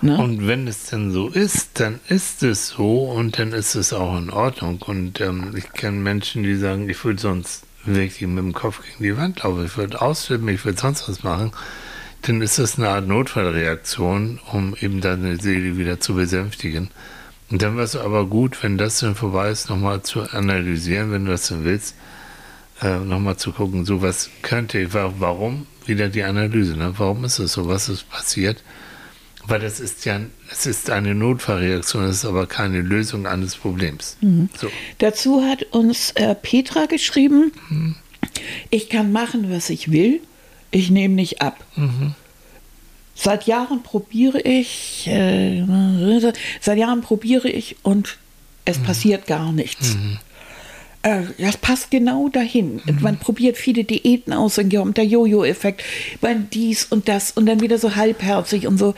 [0.00, 0.16] Ne?
[0.16, 4.16] Und wenn es denn so ist, dann ist es so und dann ist es auch
[4.16, 4.80] in Ordnung.
[4.80, 9.04] Und ähm, ich kenne Menschen, die sagen, ich würde sonst wirklich mit dem Kopf gegen
[9.04, 11.52] die Wand laufen, ich würde ausflippen, ich würde sonst was machen.
[12.22, 16.90] Dann ist das eine Art Notfallreaktion, um eben deine Seele wieder zu besänftigen.
[17.50, 21.26] Und dann wäre es aber gut, wenn das dann vorbei ist, nochmal zu analysieren, wenn
[21.26, 21.94] du das denn willst,
[22.80, 26.94] äh, nochmal zu gucken, so was könnte warum, wieder die Analyse, ne?
[26.96, 28.62] warum ist es so, was ist passiert?
[29.44, 30.20] Weil das ist ja,
[30.50, 34.16] es ist eine Notfallreaktion, es ist aber keine Lösung eines Problems.
[34.56, 34.70] So.
[34.98, 37.52] Dazu hat uns äh, Petra geschrieben,
[38.70, 40.20] ich kann machen, was ich will,
[40.72, 41.64] ich nehme nicht ab.
[43.14, 45.62] Seit Jahren probiere ich, äh,
[46.60, 48.16] seit Jahren probiere ich und
[48.64, 49.96] es passiert gar nichts.
[51.02, 52.80] Äh, Das passt genau dahin.
[53.00, 55.82] Man probiert viele Diäten aus, dann kommt der Jojo-Effekt,
[56.20, 58.94] man dies und das und dann wieder so halbherzig und so.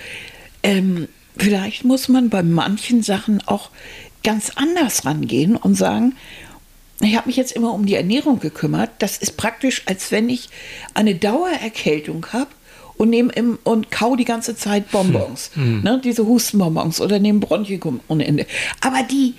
[0.62, 3.70] Ähm, vielleicht muss man bei manchen Sachen auch
[4.22, 6.14] ganz anders rangehen und sagen,
[7.04, 8.90] ich habe mich jetzt immer um die Ernährung gekümmert.
[8.98, 10.48] Das ist praktisch, als wenn ich
[10.94, 12.50] eine Dauererkältung habe
[12.96, 15.50] und nehme im, und kau die ganze Zeit Bonbons,
[15.82, 18.46] ne, diese Hustenbonbons oder nehme Bronchikum ohne Ende.
[18.80, 19.34] Aber die,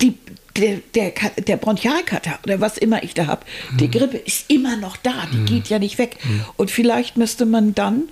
[0.00, 0.14] die,
[0.56, 3.44] der, der, der Bronchialkater oder was immer ich da habe,
[3.78, 6.16] die Grippe ist immer noch da, die geht ja nicht weg.
[6.56, 8.08] Und vielleicht müsste man dann,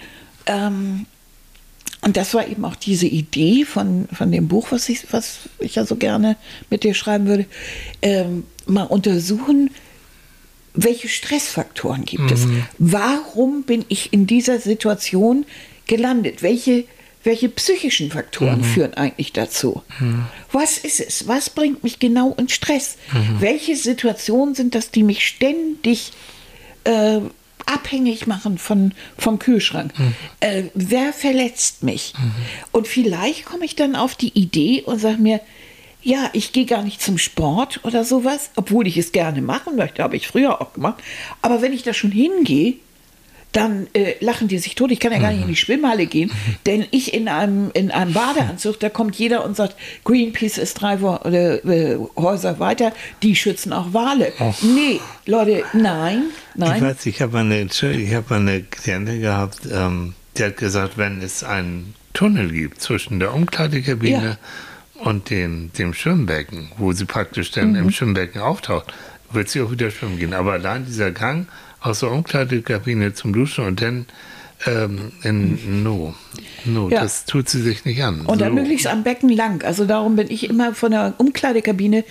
[0.46, 1.06] ähm,
[2.06, 5.74] und das war eben auch diese Idee von, von dem Buch, was ich, was ich
[5.74, 6.36] ja so gerne
[6.70, 7.46] mit dir schreiben würde,
[8.00, 9.70] ähm, mal untersuchen,
[10.72, 12.46] welche Stressfaktoren gibt es?
[12.78, 15.46] Warum bin ich in dieser Situation
[15.88, 16.44] gelandet?
[16.44, 16.84] Welche,
[17.24, 19.82] welche psychischen Faktoren führen eigentlich dazu?
[20.52, 21.26] Was ist es?
[21.26, 22.98] Was bringt mich genau in Stress?
[23.40, 26.12] Welche Situationen sind das, die mich ständig
[26.84, 27.18] äh,
[27.66, 29.92] abhängig machen von, vom Kühlschrank.
[30.40, 32.14] Äh, wer verletzt mich?
[32.72, 35.40] Und vielleicht komme ich dann auf die Idee und sage mir,
[36.02, 40.04] ja, ich gehe gar nicht zum Sport oder sowas, obwohl ich es gerne machen möchte,
[40.04, 41.02] habe ich früher auch gemacht.
[41.42, 42.74] Aber wenn ich da schon hingehe,
[43.52, 44.90] dann äh, lachen die sich tot.
[44.90, 46.30] Ich kann ja gar nicht in die Schwimmhalle gehen,
[46.66, 50.94] denn ich in einem, in einem Badeanzug, da kommt jeder und sagt, Greenpeace ist drei
[50.94, 52.92] äh, äh, Häuser weiter,
[53.22, 54.32] die schützen auch Wale.
[54.62, 56.24] Nee, Leute, nein,
[56.54, 56.82] Ich nein.
[56.82, 61.42] weiß, ich habe eine, ich habe eine Klientin gehabt, ähm, die hat gesagt, wenn es
[61.42, 64.36] einen Tunnel gibt zwischen der Umkleidekabine
[65.02, 67.76] und dem, dem Schwimmbecken, wo sie praktisch dann Mhm.
[67.76, 68.92] im Schwimmbecken auftaucht,
[69.32, 70.34] wird sie auch wieder schwimmen gehen.
[70.34, 71.46] Aber allein dieser Gang
[71.86, 74.06] aus der Umkleidekabine zum Duschen und dann
[74.66, 76.14] ähm, in No,
[76.64, 77.02] no, Ja.
[77.02, 78.22] das tut sie sich nicht an.
[78.22, 78.54] Und dann So.
[78.62, 79.62] möglichst am Becken lang.
[79.62, 82.04] Also darum bin ich immer von der Umkleidekabine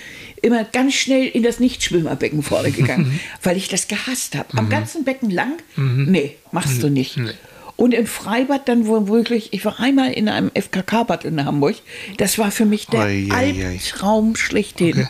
[0.44, 4.56] immer ganz schnell in das Nichtschwimmerbecken vorne gegangen, weil ich das gehasst habe.
[4.58, 5.54] Am ganzen Becken lang?
[5.76, 7.18] Nee, machst du nicht.
[7.18, 7.32] Nee.
[7.78, 11.76] Und im Freibad dann wohl wirklich, ich war einmal in einem FKK-Bad in Hamburg.
[12.18, 13.02] Das war für mich der.
[13.02, 14.92] Albtraum schlechthin.
[14.94, 15.08] Okay.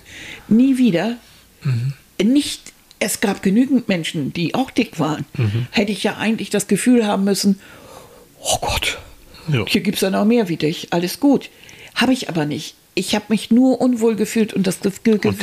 [0.48, 1.18] Nie wieder.
[2.24, 5.26] Nicht, es gab genügend Menschen, die auch dick waren.
[5.72, 7.60] Hätte ich ja eigentlich das Gefühl haben müssen,
[8.42, 8.98] oh Gott,
[9.48, 9.64] Ja.
[9.68, 11.50] hier gibt es ja noch mehr wie dich, alles gut.
[11.96, 12.76] Habe ich aber nicht.
[12.94, 15.42] Ich habe mich nur unwohl gefühlt und das Gefühl, gehabt,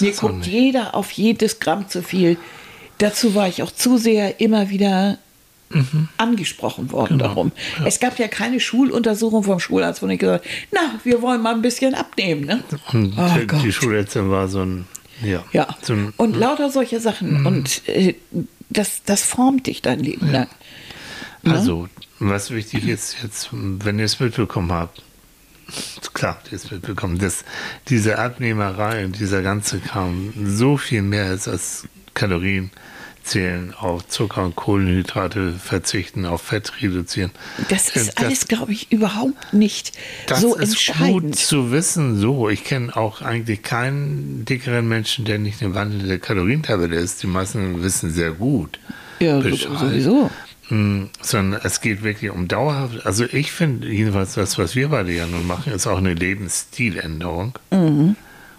[0.00, 2.36] mir guckt jeder auf jedes Gramm zu viel.
[2.98, 5.18] Dazu war ich auch zu sehr immer wieder
[6.16, 7.28] angesprochen worden Genau.
[7.28, 7.52] darum.
[7.84, 11.54] Es gab ja keine Schuluntersuchung vom Schularzt, wo ich gesagt habe, na, wir wollen mal
[11.54, 12.44] ein bisschen abnehmen.
[12.44, 12.62] Ne?
[12.92, 13.72] Und Oh die, Gott.
[13.72, 14.86] Schulletzte war so ein,
[15.22, 15.76] ja, Ja,
[16.16, 17.46] und lauter solche Sachen.
[17.46, 18.14] Und äh,
[18.70, 20.48] das, das formt dich dein Leben lang.
[21.44, 21.88] Also,
[22.18, 25.02] was wichtig ist jetzt, wenn ihr es mitbekommen habt,
[26.14, 27.44] klar, ihr es mitbekommen, dass
[27.88, 32.70] diese Abnehmerei und dieser ganze Kram so viel mehr ist als Kalorien
[33.24, 37.30] zählen, auf Zucker und Kohlenhydrate verzichten, auf Fett reduzieren.
[37.68, 39.92] Das ist alles, glaube ich, überhaupt nicht
[40.26, 41.22] das so ist entscheidend.
[41.22, 42.18] gut zu wissen.
[42.18, 47.22] So, ich kenne auch eigentlich keinen dickeren Menschen, der nicht eine wandelnde Kalorientabelle ist.
[47.22, 48.78] Die meisten wissen sehr gut.
[49.20, 49.78] Ja, Bescheid.
[49.78, 50.30] sowieso.
[50.70, 53.06] Mm, sondern es geht wirklich um dauerhaft.
[53.06, 57.58] Also ich finde jedenfalls das, was wir beide ja nun machen, ist auch eine Lebensstiländerung.
[57.70, 58.16] Mhm.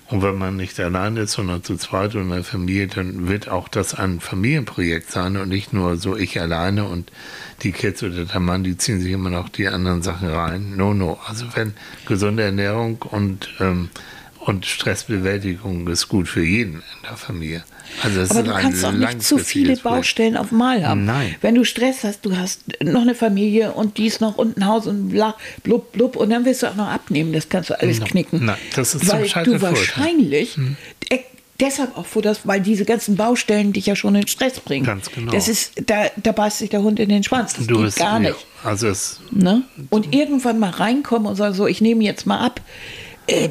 [0.07, 3.49] Und wenn man nicht allein ist, sondern zu zweit oder in der Familie, dann wird
[3.49, 7.11] auch das ein Familienprojekt sein und nicht nur so ich alleine und
[7.63, 10.75] die Kids oder der Mann, die ziehen sich immer noch die anderen Sachen rein.
[10.75, 11.19] No, no.
[11.27, 11.73] Also wenn
[12.05, 13.89] gesunde Ernährung und, ähm,
[14.45, 17.63] und Stressbewältigung ist gut für jeden in der Familie.
[18.03, 21.05] Also Aber du kannst auch nicht zu viele Baustellen auf Mal haben.
[21.05, 21.35] Nein.
[21.41, 24.85] Wenn du Stress hast, du hast noch eine Familie und dies noch und ein Haus
[24.85, 27.33] und bla, blub, blub und dann willst du auch noch abnehmen.
[27.33, 28.45] Das kannst du alles knicken.
[28.45, 30.77] Nein, das ist Weil du wahrscheinlich hm.
[31.59, 34.85] deshalb auch vor das, weil diese ganzen Baustellen dich ja schon in Stress bringen.
[34.85, 35.31] Ganz genau.
[35.31, 37.53] Das ist, da, da beißt sich der Hund in den Schwanz.
[37.53, 38.31] Das du geht bist, gar nicht.
[38.63, 39.63] Ja, also es, ne?
[39.89, 42.61] Und irgendwann mal reinkommen und sagen, so, ich nehme jetzt mal ab.
[43.27, 43.49] Äh,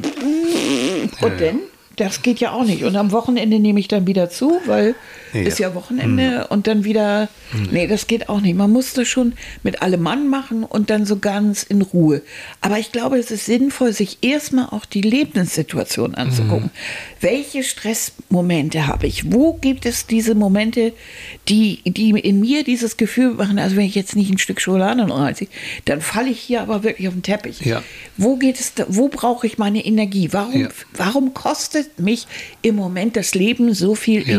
[1.21, 1.61] und ja, dann
[1.97, 2.85] das geht ja auch nicht.
[2.85, 4.95] Und am Wochenende nehme ich dann wieder zu, weil
[5.35, 5.43] ja.
[5.43, 6.45] ist ja Wochenende mhm.
[6.49, 7.29] und dann wieder.
[7.53, 7.69] Mhm.
[7.73, 8.57] Nee, das geht auch nicht.
[8.57, 12.23] Man muss das schon mit allem Mann machen und dann so ganz in Ruhe.
[12.61, 16.67] Aber ich glaube, es ist sinnvoll, sich erstmal auch die Lebenssituation anzugucken.
[16.67, 17.21] Mhm.
[17.21, 19.33] Welche Stressmomente habe ich?
[19.33, 20.93] Wo gibt es diese Momente,
[21.49, 25.09] die, die in mir dieses Gefühl machen, also wenn ich jetzt nicht ein Stück Schokolade
[25.09, 25.47] reiße,
[25.85, 27.61] dann falle ich hier aber wirklich auf den Teppich.
[27.61, 27.83] Ja.
[28.17, 30.29] Wo geht es, da, wo brauche ich meine Energie?
[30.33, 30.69] Warum, ja.
[30.95, 32.27] warum kostet mich
[32.63, 34.37] im Moment das Leben so viel ja.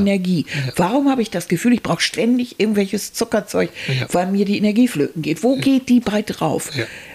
[0.86, 3.72] Warum habe ich das Gefühl, ich brauche ständig irgendwelches Zuckerzeug,
[4.12, 5.42] weil mir die Energie flöten geht?
[5.42, 6.70] Wo geht die bei drauf?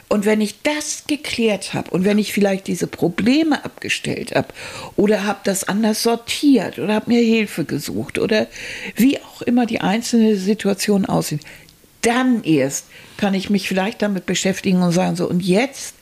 [0.08, 4.48] Und wenn ich das geklärt habe und wenn ich vielleicht diese Probleme abgestellt habe
[4.96, 8.48] oder habe das anders sortiert oder habe mir Hilfe gesucht oder
[8.96, 11.42] wie auch immer die einzelne Situation aussieht,
[12.02, 12.86] dann erst
[13.18, 15.94] kann ich mich vielleicht damit beschäftigen und sagen so und jetzt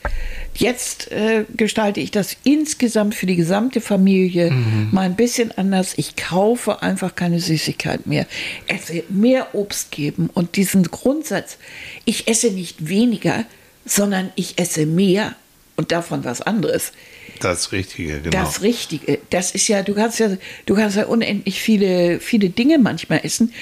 [0.59, 4.89] jetzt äh, gestalte ich das insgesamt für die gesamte Familie mhm.
[4.91, 5.93] mal ein bisschen anders.
[5.97, 8.27] Ich kaufe einfach keine Süßigkeit mehr.
[8.67, 11.57] Es wird mehr Obst geben und diesen Grundsatz,
[12.05, 13.45] ich esse nicht weniger,
[13.85, 15.35] sondern ich esse mehr
[15.75, 16.91] und davon was anderes.
[17.39, 18.31] Das Richtige, genau.
[18.31, 19.19] Das Richtige.
[19.29, 20.35] Das ist ja, du kannst ja,
[20.65, 23.53] du kannst ja unendlich viele, viele Dinge manchmal essen,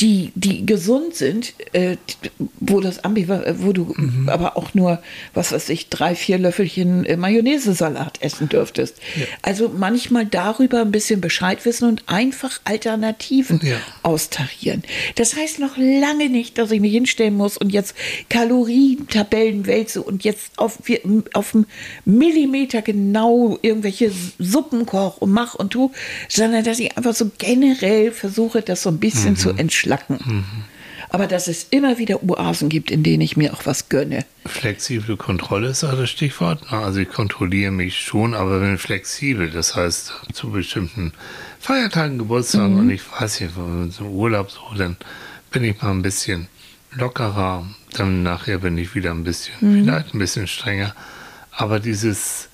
[0.00, 1.96] die, die gesund sind, äh,
[2.60, 4.28] wo das äh, wo du mhm.
[4.28, 5.00] aber auch nur,
[5.32, 8.96] was weiß ich, drei, vier Löffelchen äh, Mayonnaise-Salat essen dürftest.
[9.16, 9.24] Ja.
[9.40, 13.76] Also manchmal darüber ein bisschen Bescheid wissen und einfach Alternativen ja.
[14.02, 14.82] austarieren.
[15.14, 17.94] Das heißt noch lange nicht, dass ich mich hinstellen muss und jetzt
[18.28, 20.78] Kalorientabellen wälze und jetzt auf,
[21.32, 21.66] auf einen
[22.04, 25.90] Millimeter genau irgendwelche Suppen koche und mache und tu,
[26.28, 29.36] sondern dass ich einfach so generell versuche, das so ein bisschen mhm.
[29.36, 30.18] zu entschlüsseln Schlacken.
[30.24, 30.44] Mhm.
[31.08, 34.24] Aber dass es immer wieder Oasen gibt, in denen ich mir auch was gönne.
[34.44, 36.72] Flexible Kontrolle ist auch das Stichwort.
[36.72, 39.50] Also ich kontrolliere mich schon, aber bin flexibel.
[39.50, 41.12] Das heißt, zu bestimmten
[41.60, 42.80] Feiertagen, Geburtstagen mhm.
[42.80, 43.52] und ich weiß nicht,
[43.90, 44.96] so Urlaub so, dann
[45.52, 46.48] bin ich mal ein bisschen
[46.92, 47.66] lockerer.
[47.92, 49.84] Dann nachher bin ich wieder ein bisschen, mhm.
[49.84, 50.94] vielleicht ein bisschen strenger.
[51.52, 52.48] Aber dieses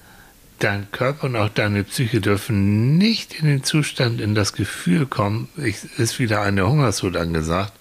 [0.63, 5.49] dein Körper und auch deine Psyche dürfen nicht in den Zustand, in das Gefühl kommen,
[5.57, 7.73] ich, ist wieder eine Hungersnot angesagt,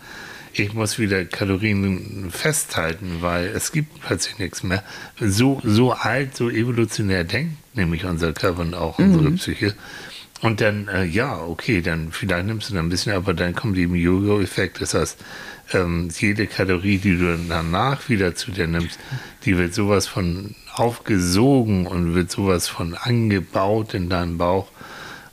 [0.53, 4.83] ich muss wieder Kalorien festhalten, weil es gibt plötzlich nichts mehr.
[5.19, 9.05] So, so alt, so evolutionär denkt nämlich unser Körper und auch mhm.
[9.05, 9.75] unsere Psyche.
[10.41, 13.77] Und dann, äh, ja, okay, dann vielleicht nimmst du dann ein bisschen, aber dann kommt
[13.77, 14.81] eben Jojo-Effekt.
[14.81, 15.17] Das heißt,
[15.73, 18.99] ähm, jede Kalorie, die du danach wieder zu dir nimmst,
[19.45, 24.67] die wird sowas von aufgesogen und wird sowas von angebaut in deinen Bauch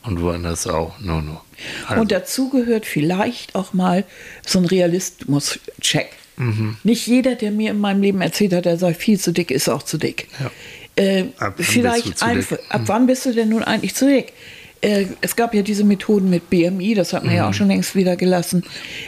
[0.03, 0.99] und woanders auch.
[1.01, 1.41] No, no.
[1.86, 2.01] Also.
[2.01, 4.05] Und dazu gehört vielleicht auch mal
[4.47, 6.11] so ein Realismus-Check.
[6.36, 6.76] Mhm.
[6.84, 9.68] Nicht jeder, der mir in meinem Leben erzählt hat, er sei viel zu dick, ist
[9.68, 10.28] auch zu dick.
[10.41, 10.51] Ja.
[10.97, 11.26] Äh,
[11.59, 14.32] vielleicht einfach, ab wann bist du denn nun eigentlich zu dick?
[14.80, 17.39] Äh, es gab ja diese Methoden mit BMI, das hat man mhm.
[17.39, 18.64] ja auch schon längst wieder gelassen.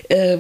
[0.09, 0.39] Äh,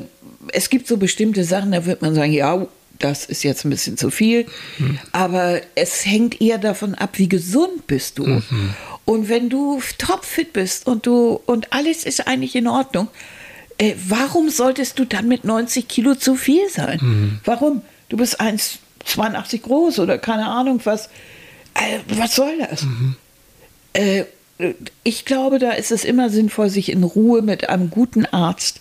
[0.52, 2.66] es gibt so bestimmte Sachen, da wird man sagen, ja,
[3.00, 4.46] das ist jetzt ein bisschen zu viel.
[4.78, 4.98] Mhm.
[5.12, 8.26] Aber es hängt eher davon ab, wie gesund bist du.
[8.26, 8.74] Mhm.
[9.04, 13.08] Und wenn du topfit bist und du und alles ist eigentlich in Ordnung,
[13.78, 17.00] äh, warum solltest du dann mit 90 Kilo zu viel sein?
[17.02, 17.40] Mhm.
[17.44, 17.82] Warum?
[18.08, 21.06] Du bist 1,82 groß oder keine Ahnung was.
[21.74, 22.82] Äh, was soll das?
[22.82, 23.16] Mhm.
[23.94, 24.24] Äh,
[25.04, 28.80] ich glaube, da ist es immer sinnvoll, sich in Ruhe mit einem guten Arzt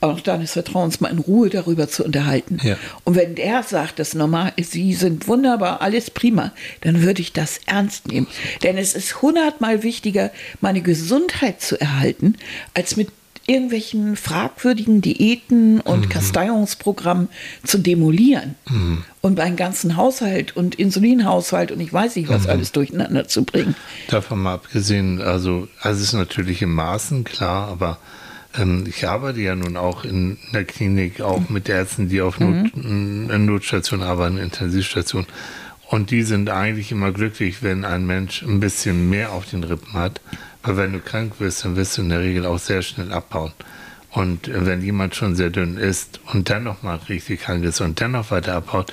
[0.00, 2.58] auch deines Vertrauens mal in Ruhe darüber zu unterhalten.
[2.62, 2.76] Ja.
[3.04, 7.32] Und wenn der sagt, das normal ist, Sie sind wunderbar, alles prima, dann würde ich
[7.32, 8.26] das ernst nehmen.
[8.62, 10.30] Denn es ist hundertmal wichtiger,
[10.60, 12.36] meine Gesundheit zu erhalten,
[12.74, 13.08] als mit
[13.50, 16.08] irgendwelchen fragwürdigen Diäten und mhm.
[16.08, 17.28] Kasteiungsprogrammen
[17.64, 19.02] zu demolieren mhm.
[19.22, 22.50] und meinen ganzen Haushalt und Insulinhaushalt und ich weiß nicht, was mhm.
[22.50, 23.74] alles durcheinander zu bringen.
[24.08, 27.98] Davon mal abgesehen, also, also es ist natürlich in Maßen klar, aber
[28.58, 32.74] ähm, ich arbeite ja nun auch in der Klinik, auch mit Ärzten, die auf Not,
[32.76, 33.30] Mhm.
[33.30, 35.26] in Notstation arbeiten, Intensivstation.
[35.88, 39.94] Und die sind eigentlich immer glücklich, wenn ein Mensch ein bisschen mehr auf den Rippen
[39.94, 40.20] hat.
[40.62, 43.52] Weil wenn du krank wirst, dann wirst du in der Regel auch sehr schnell abbauen.
[44.10, 47.80] Und äh, wenn jemand schon sehr dünn ist und dann noch mal richtig krank ist
[47.80, 48.92] und dann noch weiter abbaut,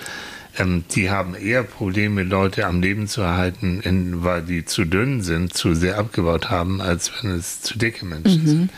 [0.57, 5.21] ähm, die haben eher Probleme, Leute am Leben zu erhalten, in, weil die zu dünn
[5.21, 8.69] sind, zu sehr abgebaut haben, als wenn es zu dicke Menschen sind.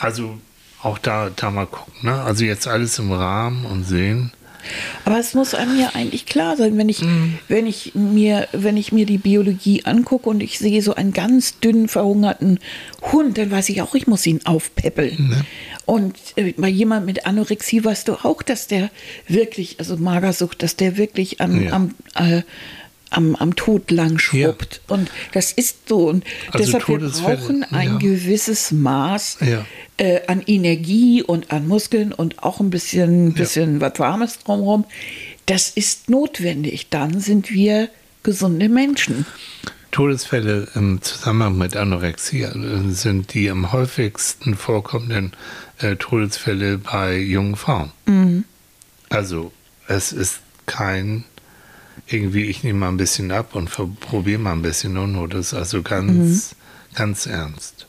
[0.00, 0.38] Also
[0.82, 1.92] auch da, da mal gucken.
[2.02, 2.14] Ne?
[2.22, 4.32] Also jetzt alles im Rahmen und sehen.
[5.06, 7.38] Aber es muss einem ja eigentlich klar sein, wenn ich, Mhm.
[7.48, 11.60] wenn ich mir, wenn ich mir die Biologie angucke und ich sehe so einen ganz
[11.60, 12.58] dünnen, verhungerten
[13.10, 15.44] Hund, dann weiß ich auch, ich muss ihn aufpäppeln.
[15.86, 18.90] Und äh, bei jemand mit Anorexie weißt du auch, dass der
[19.26, 21.72] wirklich, also Magersucht, dass der wirklich am, Ja.
[21.72, 22.42] am, äh,
[23.10, 24.80] am, am Tod lang schrubbt.
[24.88, 26.08] Und das ist so.
[26.08, 27.98] Und Also deshalb wir brauchen ein ja.
[27.98, 29.66] gewisses Maß Ja.
[29.96, 34.84] äh, an Energie und an Muskeln und auch ein bisschen, bisschen was Warmes drumherum.
[35.46, 36.88] Das ist notwendig.
[36.90, 37.88] Dann sind wir
[38.22, 39.26] gesunde Menschen.
[39.90, 45.32] Todesfälle im Zusammenhang mit Anorexia äh, sind die am häufigsten vorkommenden
[45.78, 48.44] äh, Todesfälle bei jungen Frauen.
[49.08, 49.50] Also
[49.88, 51.24] es ist kein
[52.06, 53.70] irgendwie, ich nehme mal ein bisschen ab und
[54.00, 56.54] probiere mal ein bisschen nur, das ist also ganz,
[56.94, 57.86] ganz ernst.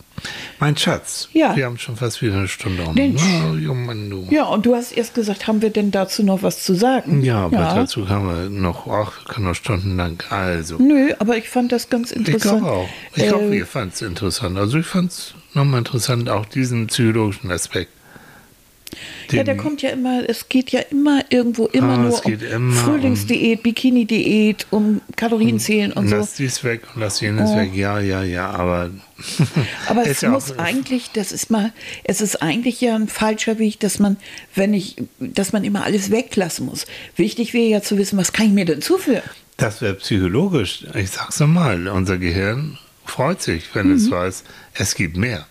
[0.60, 1.56] Mein Schatz, Ja.
[1.56, 2.96] wir haben schon fast wieder eine Stunde um.
[2.96, 4.28] Oh.
[4.30, 7.24] Ja, und du hast erst gesagt, haben wir denn dazu noch was zu sagen?
[7.24, 10.22] Ja, aber dazu kann man noch, ach, wir können noch stundenlang.
[10.30, 12.62] Also, Nö, aber ich fand das ganz ich interessant.
[12.62, 12.90] glaube auch.
[13.16, 14.58] Ich Äh, hoffe, ihr fand es interessant.
[14.60, 17.92] Also, ich fand es nochmal interessant, auch diesen psychologischen Aspekt.
[19.32, 22.22] Ja, Den- der kommt ja immer, es geht ja immer irgendwo immer Ah, nur es
[22.22, 26.18] geht um immer Frühlingsdiät, Bikini-Diät, um Kalorienzählen und so.
[26.18, 27.58] Lass dies weg und lass jenes Oh.
[27.58, 27.72] weg.
[27.74, 28.90] Ja, ja, ja, aber.
[29.88, 31.72] Aber es ist ja muss auch- eigentlich, das ist mal,
[32.04, 34.18] es ist eigentlich ja ein falscher Weg, dass man,
[34.56, 36.86] wenn ich, dass man immer alles weglassen muss.
[37.16, 39.22] Wichtig wäre ja zu wissen, was kann ich mir denn zuführen?
[39.58, 40.86] Das wäre psychologisch.
[40.96, 44.12] Ich sag's nochmal, unser Gehirn freut sich, wenn es Mhm.
[44.12, 45.46] weiß, es gibt mehr.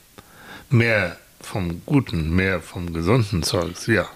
[0.69, 1.17] Mehr
[1.51, 4.07] vom Guten, mehr vom gesunden Zeugs, ja.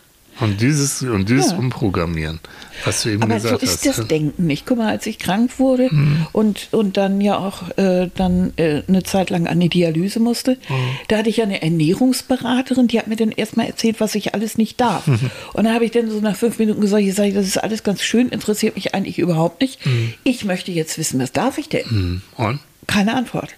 [0.40, 1.58] Und dieses, und dieses Ja.
[1.58, 2.40] Umprogrammieren,
[2.84, 3.98] was du eben Aber so gesagt ist hast.
[4.00, 4.66] das Denken nicht.
[4.66, 6.26] Guck mal, als ich krank wurde Mhm.
[6.32, 10.54] und, und dann ja auch äh, dann äh, eine Zeit lang an die Dialyse musste,
[10.68, 10.74] Mhm.
[11.06, 14.58] da hatte ich ja eine Ernährungsberaterin, die hat mir dann erstmal erzählt, was ich alles
[14.58, 15.06] nicht darf.
[15.06, 15.20] und
[15.54, 18.02] dann habe ich dann so nach fünf Minuten gesagt, ich sage, das ist alles ganz
[18.02, 19.78] schön, interessiert mich eigentlich überhaupt nicht.
[20.24, 21.84] Ich möchte jetzt wissen, was darf ich denn?
[21.88, 22.58] Hm, Und?
[22.88, 23.50] Keine Antwort.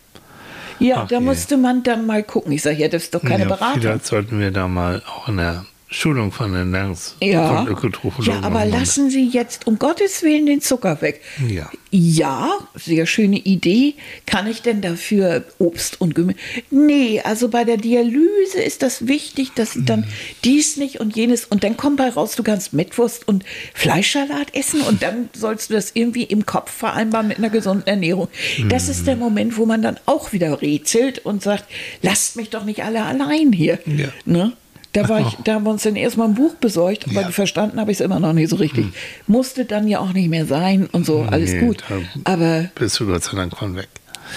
[0.79, 1.25] Ja, Ach da je.
[1.25, 2.53] musste man dann mal gucken.
[2.53, 3.81] Ich sage, ja, das ist doch keine ja, Beratung.
[3.81, 7.55] Vielleicht sollten wir da mal auch in der Schulung von Ernährungs- Ja.
[7.65, 11.21] von Ökotrophologen ja, aber lassen Sie jetzt um Gottes Willen den Zucker weg.
[11.49, 11.71] Ja.
[11.93, 13.95] Ja, sehr schöne Idee.
[14.27, 16.37] Kann ich denn dafür Obst und Gemüse?
[16.71, 20.05] Nee, also bei der Dialyse ist das wichtig, dass Sie dann
[20.45, 24.81] dies nicht und jenes und dann kommt bei raus, du kannst Mettwurst und Fleischsalat essen
[24.83, 28.29] und dann sollst du das irgendwie im Kopf vereinbaren mit einer gesunden Ernährung.
[28.69, 31.65] Das ist der Moment, wo man dann auch wieder rätselt und sagt,
[32.03, 33.79] lasst mich doch nicht alle allein hier.
[33.87, 34.09] Ja.
[34.25, 34.53] Ne?
[34.97, 37.29] Da, war ich, da haben wir uns dann erstmal ein Buch besorgt, aber Ja.
[37.31, 38.87] verstanden habe ich es immer noch nicht so richtig.
[39.27, 41.85] Musste dann ja auch nicht mehr sein und so, alles Nee, gut.
[42.25, 43.89] Aber, Bist du Gott sei Dank von weg.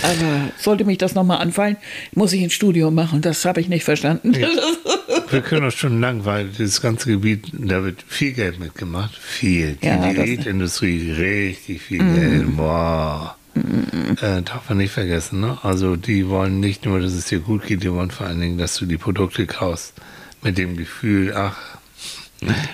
[0.03, 1.77] aber sollte mich das nochmal anfallen,
[2.13, 3.21] muss ich ein Studium machen.
[3.21, 4.33] Das habe ich nicht verstanden.
[5.31, 9.15] Wir können auch schon lang, weil dieses ganze Gebiet, da wird viel Geld mitgemacht.
[9.15, 9.77] Viel.
[9.81, 10.11] Die Ja.
[10.11, 12.57] Diätindustrie, richtig viel Geld.
[12.57, 13.35] Boah.
[13.55, 15.57] Äh, darf man nicht vergessen, ne?
[15.63, 18.57] Also die wollen nicht nur, dass es dir gut geht, die wollen vor allen Dingen,
[18.57, 19.93] dass du die Produkte kaufst
[20.41, 21.57] mit dem Gefühl, ach,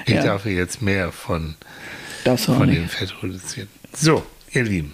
[0.05, 0.23] ich Ja.
[0.23, 1.55] darf jetzt mehr von,
[2.37, 2.77] von nicht.
[2.79, 3.67] dem Fett reduzieren.
[3.93, 4.93] So, ihr Lieben,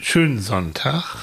[0.00, 1.16] schönen Sonntag.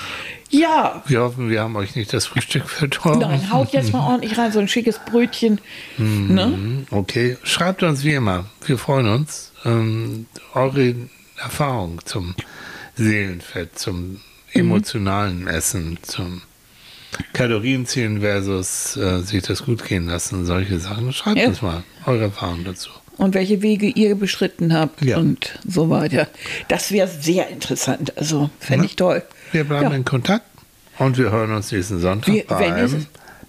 [0.50, 3.22] Ja, Wir hoffen, wir haben euch nicht das Frühstück verdorben.
[3.22, 5.60] nein, haut jetzt mal ordentlich rein, so ein schickes Brötchen.
[5.98, 6.46] Ne?
[6.48, 8.46] Mhm, Okay, schreibt uns wie immer.
[8.66, 9.52] Wir freuen uns.
[9.66, 10.94] Ähm, eure
[11.38, 12.36] Erfahrung zum
[12.96, 14.20] Seelenfett, zum
[14.52, 16.42] emotionalen Essen, zum
[17.34, 21.12] Kalorienzählen versus äh, sich das gut gehen lassen, solche Sachen.
[21.14, 21.48] Schreibt Ja.
[21.48, 22.90] uns mal eure Erfahrung dazu.
[23.18, 25.18] Und welche Wege ihr beschritten habt Ja.
[25.18, 26.28] und so weiter.
[26.68, 28.18] Das wäre sehr interessant.
[28.18, 29.22] Also, fände ich toll.
[29.52, 29.96] Wir bleiben Ja.
[29.96, 30.46] in Kontakt
[30.98, 33.06] und wir hören uns nächsten Sonntag Wir, beim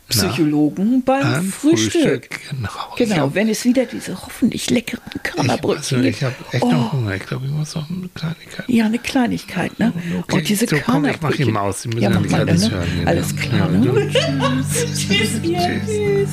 [0.09, 1.93] Psychologen Na, beim Frühstück.
[1.93, 2.41] Frühstück.
[2.51, 6.17] Genau, genau hab, wenn es wieder diese hoffentlich leckeren Körnerbrötchen gibt.
[6.17, 6.71] Ich, ich habe echt oh.
[6.71, 7.15] noch Hunger.
[7.15, 8.69] Ich glaube, ich muss noch eine Kleinigkeit.
[8.69, 9.79] Ja, eine Kleinigkeit.
[9.79, 9.93] Ne?
[9.95, 11.83] Oh, oh, okay, und diese so, komm, ich mache die Maus.
[11.83, 12.39] Die müssen ja, ja nicht ne?
[12.39, 12.89] alles hören.
[12.97, 13.11] Genau.
[13.11, 13.71] Alles klar.
[13.73, 14.11] Ja, ne?
[14.11, 15.09] tschüss.
[15.09, 15.43] tschüss.
[15.87, 16.29] tschüss.